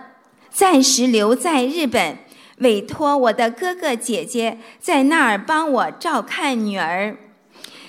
[0.52, 2.20] 暂时留在日本，
[2.58, 7.18] 委托我的哥哥姐姐在那儿帮我照看女儿。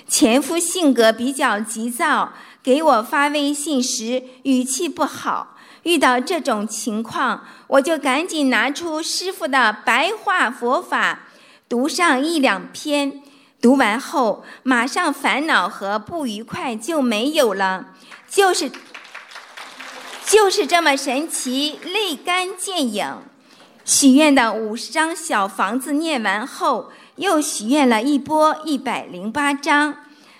[0.07, 5.57] 前夫性格比较急躁，给我发微信时语气不好。
[5.83, 11.19] 遇到这种情况，我就赶紧拿出师傅的白话佛法。
[11.67, 13.21] 读上一两篇，
[13.59, 17.87] 读完后马上烦恼和不愉快就没有了，
[18.29, 18.71] 就是
[20.33, 23.07] 就是这么神奇，立竿见影。
[23.85, 29.95] 许愿的五十张小房子念完后，又许愿了一波一百零八张，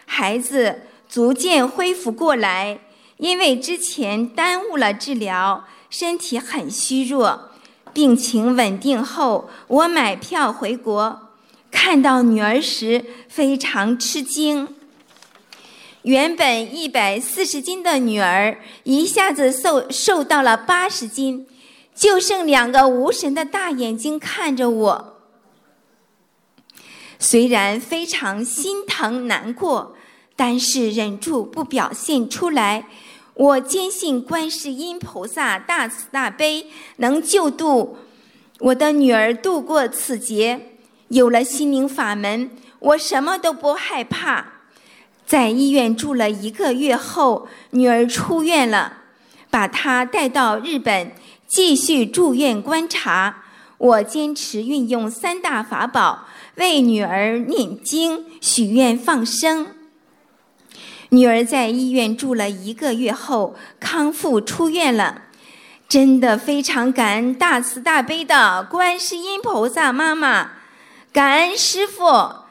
[0.07, 2.79] 孩子逐渐恢复过来。
[3.17, 7.51] 因为之前耽误了治疗，身体很虚弱。
[7.93, 11.29] 病情稳定后，我买票回国。
[11.69, 14.75] 看到女儿时非常吃惊，
[16.03, 21.47] 原本一百四十斤的女儿一下子瘦瘦到了八十斤，
[21.95, 25.21] 就剩两个无神的大眼睛看着我。
[27.17, 29.95] 虽然非常心疼难过，
[30.35, 32.85] 但是忍住不表现出来。
[33.35, 37.97] 我坚信观世音菩萨大慈大悲，能救度
[38.59, 40.73] 我的女儿度过此劫。
[41.07, 44.52] 有了心灵法门，我什么都不害怕。
[45.25, 48.93] 在医院住了一个月后，女儿出院了，
[49.49, 51.11] 把她带到日本
[51.47, 53.43] 继续住院观察。
[53.77, 59.67] 我坚持运用三大法宝为女儿念经、许愿、放生。
[61.09, 65.23] 女儿在医院住了一个月后康复出院了，
[65.89, 70.51] 真的非常感恩大慈大悲的观世音菩萨妈妈，
[71.11, 72.42] 感恩师傅。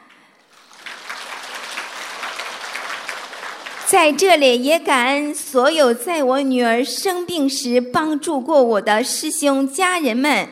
[3.93, 10.49] 在这里也感恩所有在我女儿生病时帮助过我的师兄家人们。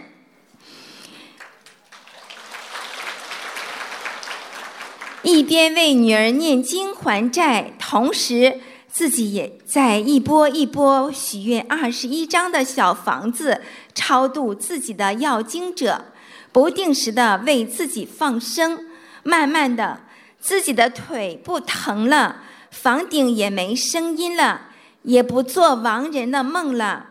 [5.23, 13.63] 一边为女儿念经还债，同时自己也在一波一波许愿二十一张的小房子，
[13.95, 16.05] 超度自己的要经者，
[16.51, 18.85] 不定时的为自己放生。
[19.23, 20.01] 慢慢的，
[20.39, 22.43] 自己的腿不疼了。
[22.71, 24.69] 房顶也没声音了，
[25.03, 27.09] 也不做亡人的梦了，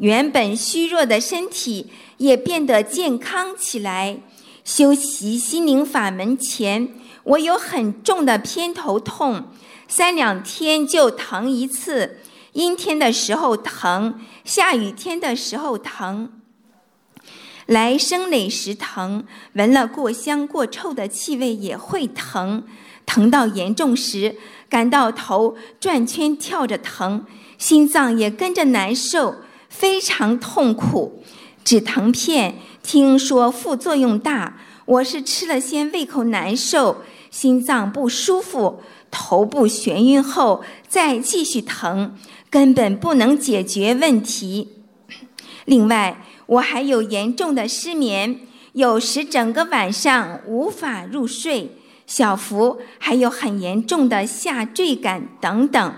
[0.00, 4.20] 原本虚弱的身体也变得健康起来。
[4.64, 6.92] 修习心灵法门前，
[7.22, 9.44] 我有很重的偏头痛，
[9.86, 12.18] 三两天就疼一次，
[12.52, 16.30] 阴天的时候疼，下雨天的时候疼，
[17.64, 19.24] 来生累时疼，
[19.54, 22.64] 闻了过香过臭的气味也会疼，
[23.08, 24.36] 疼到严重时。
[24.68, 27.24] 感到头转圈跳着疼，
[27.56, 29.36] 心脏也跟着难受，
[29.70, 31.24] 非常痛苦。
[31.64, 36.98] 止疼片听说副作用大，我是吃了先胃口难受，
[37.30, 42.14] 心脏不舒服，头部眩晕后再继续疼，
[42.50, 44.68] 根本不能解决问题。
[45.64, 48.40] 另外，我还有严重的失眠，
[48.74, 51.77] 有时整个晚上无法入睡。
[52.08, 55.94] 小福还有很严重的下坠感等等，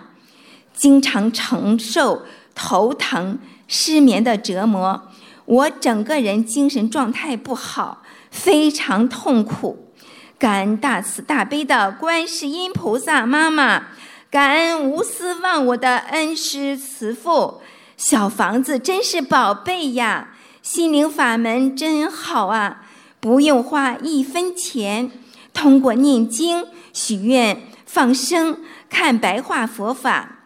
[0.75, 3.39] 经常承受头疼、
[3.69, 5.09] 失眠的折磨，
[5.45, 9.87] 我整个人精神状态不好，非常痛苦。
[10.37, 13.85] 感恩大慈大悲的观世音菩萨妈妈，
[14.29, 17.61] 感恩无私忘我的恩师慈父。
[17.97, 20.31] 小房子真是宝贝呀，
[20.61, 22.83] 心灵法门真好啊，
[23.21, 25.13] 不用花一分钱。
[25.53, 30.39] 通过念经、许愿、放生、看白话佛法，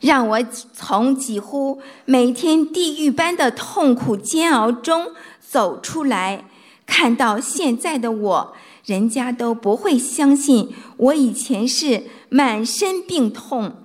[0.00, 6.44] 让我从几乎每天地狱般的痛苦煎熬中走出来。
[6.84, 13.76] 看到现在的我，人家都不会相信我以前是满身病痛。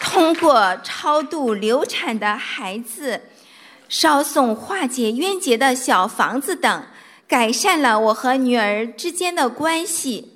[0.00, 3.22] 通过超度流产的孩子。
[3.88, 6.82] 烧送化解冤结的小房子等，
[7.28, 10.32] 改善了我和女儿之间的关系。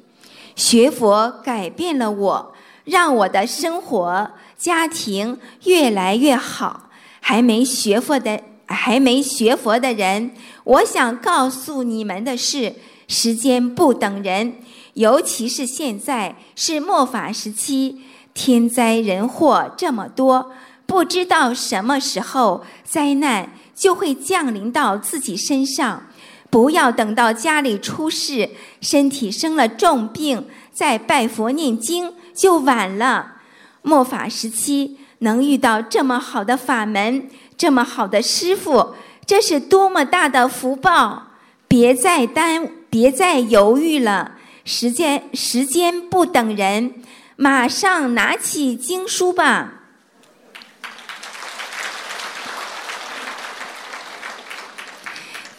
[0.54, 6.90] 学佛改变了我，让我的生活家庭越来越好。
[7.20, 10.32] 还没学佛的，还没学佛的人，
[10.64, 12.74] 我想告诉你们的是：
[13.08, 14.54] 时间不等人，
[14.94, 18.00] 尤其是现在是末法时期，
[18.32, 20.50] 天灾人祸这么多。
[20.90, 26.02] 不知道什么时候灾难就会降临到自己身上，
[26.50, 33.34] 不要等到家里出事、身体生了重病再拜佛念经就晚了。
[33.82, 41.28] 末法时期能遇到这么好的法门、这么好的师傅，这是多么大的福报！
[41.68, 44.32] 别再耽，别再犹豫了，
[44.64, 46.94] 时间时间不等人，
[47.36, 49.74] 马上拿起经书吧。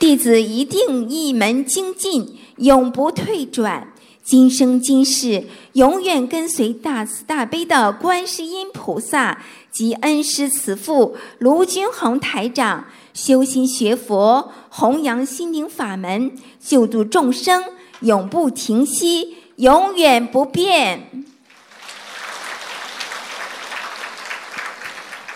[0.01, 3.93] 弟子一定一门精进，永不退转，
[4.23, 17.63] 今生今世永远跟随大慈大悲的观世音菩萨及恩师慈父卢军宏台长，修心学佛，弘扬心灵法门，救度众生，
[17.99, 21.23] 永不停息，永远不变。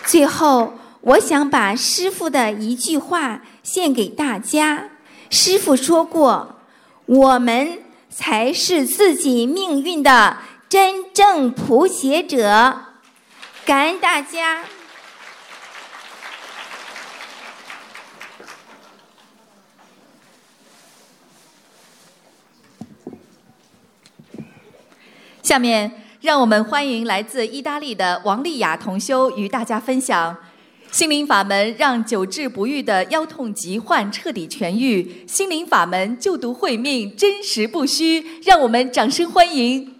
[0.04, 0.72] 最后。
[1.06, 4.90] 我想把师傅的一句话献给大家。
[5.30, 6.56] 师傅说过
[7.06, 7.78] ：“我们
[8.10, 10.38] 才是自己命运的
[10.68, 12.86] 真正谱写者。”
[13.64, 14.64] 感恩大家。
[25.40, 30.36] 下面，让我们欢迎来自意大利的王丽雅同修与大家分享。
[30.96, 39.94] 心灵法门让久治不愈的腰痛疾患彻底痊愈，心灵法门救度慧命，真实不虚，让我们掌声欢迎。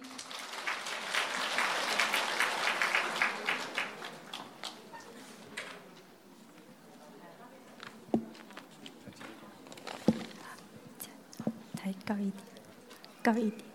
[11.75, 12.33] 抬高一点，
[13.21, 13.66] 高一点。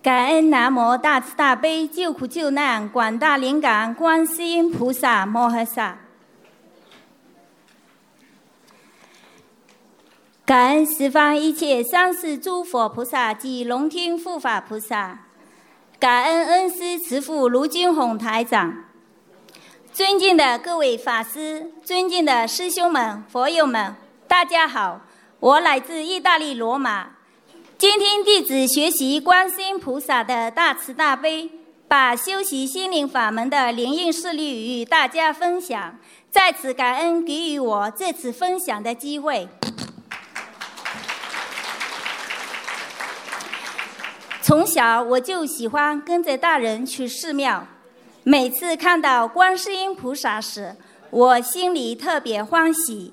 [0.00, 5.98] 感恩南无大慈大悲救苦救难广大灵感观世音菩萨摩诃萨，
[10.46, 15.18] 感恩十方一切三世诸佛菩萨及龙天护法菩萨，
[15.98, 18.84] 感恩恩师慈父卢金宏台长，
[19.92, 23.96] 尊敬的各位法师，尊敬的师兄们、佛友们，
[24.28, 25.00] 大家好，
[25.40, 27.17] 我来自意大利罗马。
[27.78, 31.48] 今天弟子学习观世音菩萨的大慈大悲，
[31.86, 35.96] 把修习心灵法门的灵应事例与大家分享。
[36.28, 39.48] 在此感恩给予我这次分享的机会。
[44.42, 47.68] 从小我就喜欢跟着大人去寺庙，
[48.24, 50.74] 每次看到观世音菩萨时，
[51.10, 53.12] 我心里特别欢喜。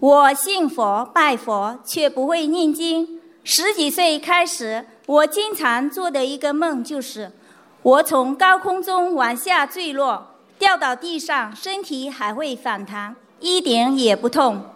[0.00, 3.17] 我信佛拜佛，却不会念经。
[3.50, 7.32] 十几岁开始，我经常做的一个梦就是，
[7.80, 14.66] 我从高空中往下坠落，掉到地上，身体还会反弹，一点也不痛。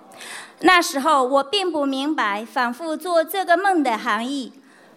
[0.60, 4.54] 那时候我并不明白反复做这个梦的含义。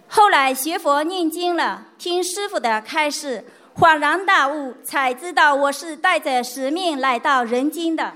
[0.08, 3.44] 后来学佛念经了，听师傅的开示，
[3.76, 8.14] 恍然大悟，才知道我是带着使命来到人间的。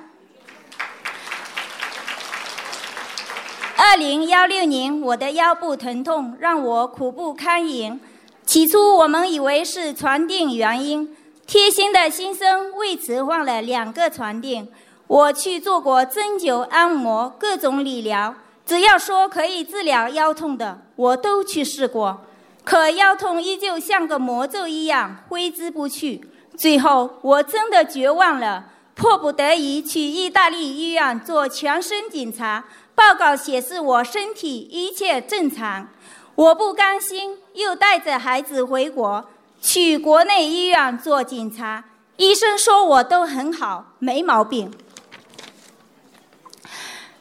[3.81, 7.97] 二零幺六年，我的腰部疼痛让我苦不堪言。
[8.45, 11.15] 起初我们以为是床垫原因，
[11.47, 14.67] 贴心的新生为此换了两个床垫。
[15.07, 22.25] 我去做过针灸、按摩、各种理疗，只要说可以治疗腰痛的，我都去试过。
[22.65, 26.29] 可腰痛依旧像个魔咒一样挥之不去。
[26.57, 32.65] 最后我真的绝望了，迫不得已去意大利医院做全身检查。
[32.99, 35.87] 报告显示我身体一切正常，
[36.35, 39.25] 我不甘心，又带着孩子回国，
[39.61, 41.85] 去国内医院做检查。
[42.17, 44.69] 医生说我都很好，没毛病。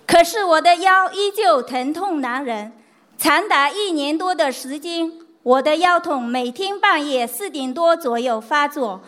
[0.04, 2.72] 可是我的腰依旧疼痛难忍，
[3.16, 5.12] 长达一年多的时间，
[5.44, 9.00] 我的腰痛每天半夜四点多左右发作。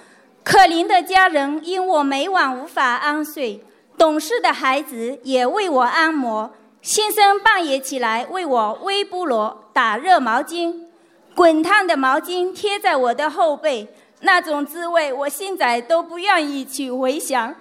[0.44, 3.64] 可怜的家人因我每晚无法安睡，
[3.98, 6.52] 懂事的孩子也为我按摩。
[6.82, 10.86] 先生半夜起来为我微波炉打热毛巾，
[11.34, 13.86] 滚烫的毛巾贴在我的后背，
[14.20, 17.54] 那种滋味我现在都不愿意去回想。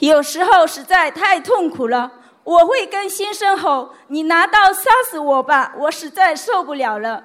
[0.00, 2.12] 有时候实在太痛苦了，
[2.44, 7.24] 我会跟先生吼：“你拿刀杀死我吧，我实在受不了了。”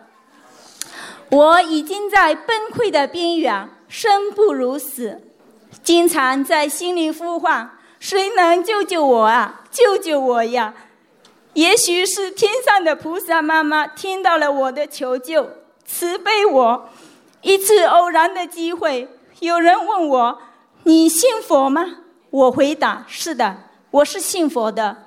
[1.32, 5.22] 我已经在崩溃的边缘，生不如死，
[5.84, 9.62] 经常在心里呼唤：“谁能救救我啊？
[9.70, 10.74] 救救我呀！”
[11.54, 15.50] 也许是天上的菩萨妈妈听到了我的求救，
[15.84, 16.90] 慈悲我。
[17.42, 19.08] 一次偶然的机会，
[19.40, 20.42] 有人问我
[20.84, 21.98] ：“你信佛吗？”
[22.30, 25.06] 我回答：“是的，我是信佛的。”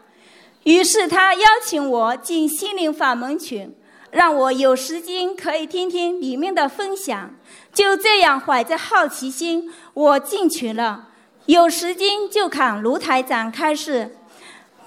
[0.65, 3.75] 于是他邀请我进心灵法门群，
[4.11, 7.35] 让我有时间可以听听里面的分享。
[7.73, 11.09] 就这样怀着好奇心，我进群了。
[11.47, 14.17] 有时间就看卢台长开示。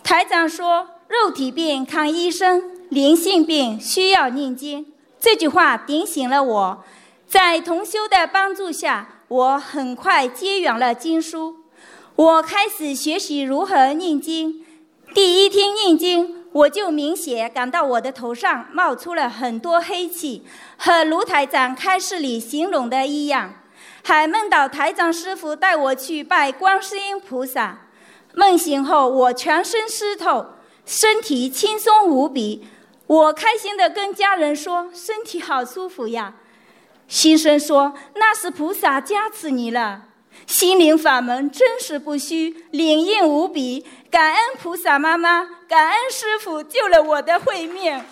[0.04, 0.90] 台长说。
[1.24, 4.86] 肉体病看医生，灵性病需要念经。
[5.18, 6.84] 这句话点醒了我，
[7.26, 11.56] 在同修的帮助下，我很快接缘了经书。
[12.18, 14.66] 我开始学习如何念经。
[15.14, 20.46] 第一天念经，我就明显感到我的头上冒出了很多黑气，
[20.78, 23.54] 和卢台长开示里形容的一样。
[24.04, 27.88] 还梦到台长师傅带我去拜观世音菩萨。
[28.34, 30.48] 梦醒后，我全身湿透。
[30.86, 32.68] 身体轻松无比，
[33.08, 36.36] 我开心的跟家人说：“身体好舒服呀。”
[37.08, 40.04] 心生说：“那是菩萨加持你了，
[40.48, 43.86] 心灵法门真实不虚，灵验无比。
[44.10, 48.04] 感恩菩萨妈妈，感恩师傅救了我的慧命。”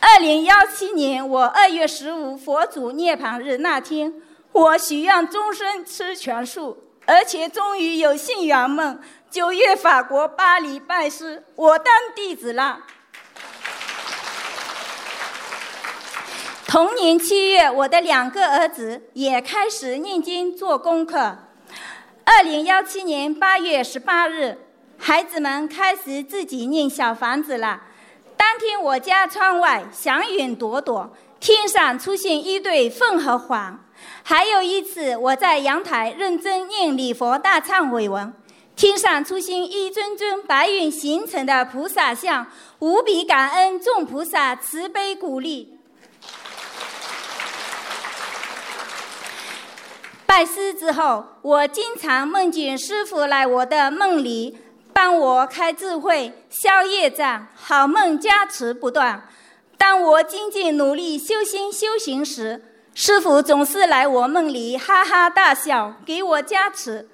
[0.00, 4.14] 二零幺七年，我二月十五佛祖涅槃日那天，
[4.52, 6.84] 我许愿终身吃全素。
[7.10, 8.96] 而且终于有幸圆梦，
[9.28, 12.82] 九月法国巴黎拜师，我当弟子了。
[16.68, 21.36] 同年七月，我的两个儿子也开始念经做功课。
[22.24, 24.56] 二零幺七年八月十八日，
[24.96, 27.80] 孩子们开始自己念小房子了。
[28.36, 33.84] 当天，我家窗外祥云朵朵，天上出现一对凤和凰。
[34.30, 38.32] 还有一次，我在阳台认真念礼佛大忏悔文，
[38.76, 42.46] 天上出现一尊尊白云形成的菩萨像，
[42.78, 45.80] 无比感恩众菩萨慈悲鼓励。
[50.24, 54.56] 拜师之后，我经常梦见师傅来我的梦里，
[54.92, 59.28] 帮我开智慧、消业障，好梦加持不断。
[59.76, 62.69] 当我精进努力修心修行时，
[63.02, 67.08] 师傅总是来我梦里哈哈大笑，给我加持。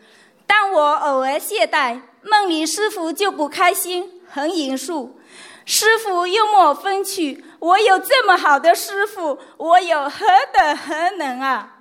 [0.44, 5.16] 当我偶尔懈怠，梦里师傅就不开心，很严肃。
[5.64, 11.76] 师傅幽默风趣，我有这么好的师傅，我有何德何能啊？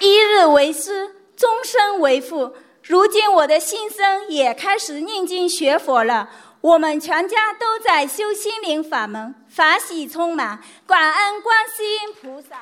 [0.00, 2.54] 一日为师，终身为父。
[2.82, 6.30] 如今我的心生也开始念经学佛了，
[6.62, 10.60] 我们全家都在修心灵法门，法喜充满。
[10.86, 12.56] 感恩观世音菩萨，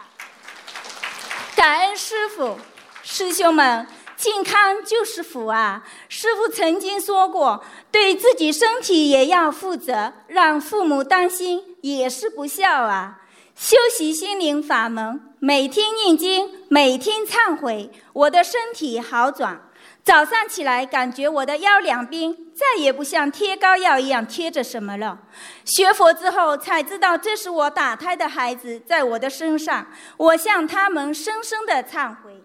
[1.54, 2.58] 感恩师傅，
[3.02, 3.86] 师兄们，
[4.16, 5.82] 健康就是福啊！
[6.08, 13.18] 师傅曾经说过，对自己身体也要负责，让父母担心也是不孝啊。
[13.54, 19.60] 修习心灵法门，每天念经，每天忏悔，我的身体好转。
[20.02, 25.18] 早上起来，感觉我的腰两边再也不像贴膏药一样贴着什么了。
[25.64, 29.86] 学佛之后才知道，这是我打胎的孩子在我的身上，
[30.16, 32.42] 我向他们深深的忏悔。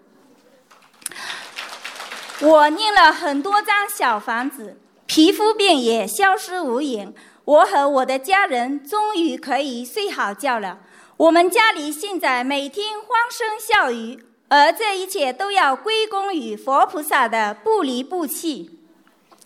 [2.42, 10.80] 我念了很多张小房子，皮肤病也消失无影，我和我的家人终于可以睡好觉了。
[11.18, 14.26] 我们家里现在每天欢声笑语，
[14.56, 18.80] 而这一切都要归功于佛菩萨的不离不弃。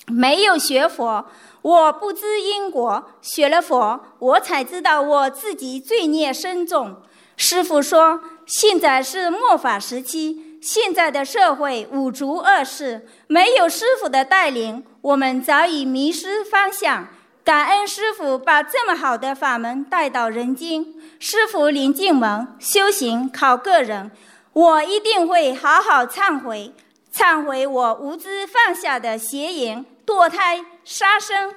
[0.05, 1.25] 没有学佛，
[1.61, 6.97] 我不知因果；学了佛，我才知道我自己罪孽深重。
[7.35, 17.07] 师傅说，现在是末法时期，现在的社会五浊恶世，没有师傅的带领，我们早已迷失方向。
[17.43, 20.85] 感恩师傅把这么好的法门带到人间，
[21.17, 24.11] 师傅领进门，修行靠个人。
[24.59, 26.73] 我一定会好好忏悔，
[27.15, 31.55] 忏悔我无知犯下的邪淫、堕胎、杀生。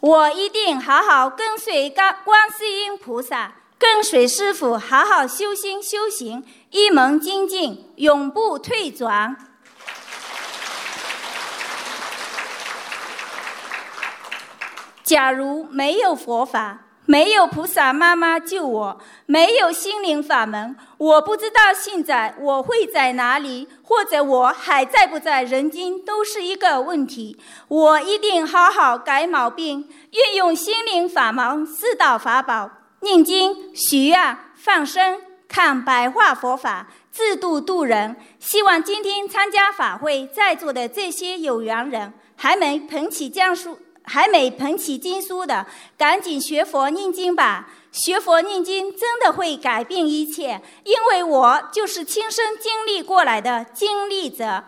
[0.00, 9.36] 我一定好好跟随观观世音菩萨，跟随师傅好好修心修行，一门精进，永不退转。
[15.04, 27.36] 假如没有佛法，没有菩萨妈妈救我，没有心灵法门，我不知道现在我会在哪里，或者我还在不在人间，都是一个问题。
[27.66, 38.14] 我一定好好改毛病，运用心灵法门四大法宝：念经、许愿、放生、看白话佛法，自度度人。
[38.38, 43.76] 希望今天参加法会在座的这些有缘人，还没捧起江书。
[44.12, 45.64] 还没捧起经书的，
[45.96, 47.68] 赶紧学佛念经吧！
[47.92, 54.64] 学佛念经真的会改变一切，因为我就是亲身经历过来的经历者。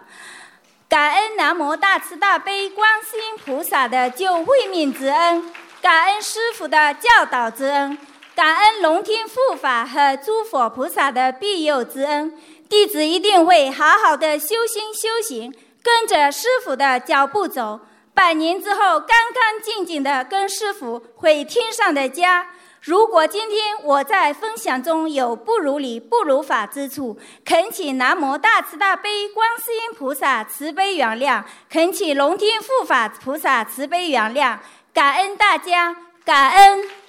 [0.88, 7.98] 感恩南无大慈大悲观世音菩萨的救慧命之恩，感恩师父的教导之恩，
[8.36, 12.32] 感恩龙天护法和诸佛菩萨的庇佑之恩。
[12.68, 17.80] 弟子一定会好好的修心修行，跟着师父的脚步走。
[18.14, 22.48] 百年之后，干干净净的跟师傅回天上的家。
[22.80, 34.58] 如果今天我在分享中有不如理、不如法之处，恳请南无大慈大悲观世音菩萨慈悲原谅，恳请龙天护法菩萨慈悲原谅，
[34.92, 37.01] 感恩大家，感恩。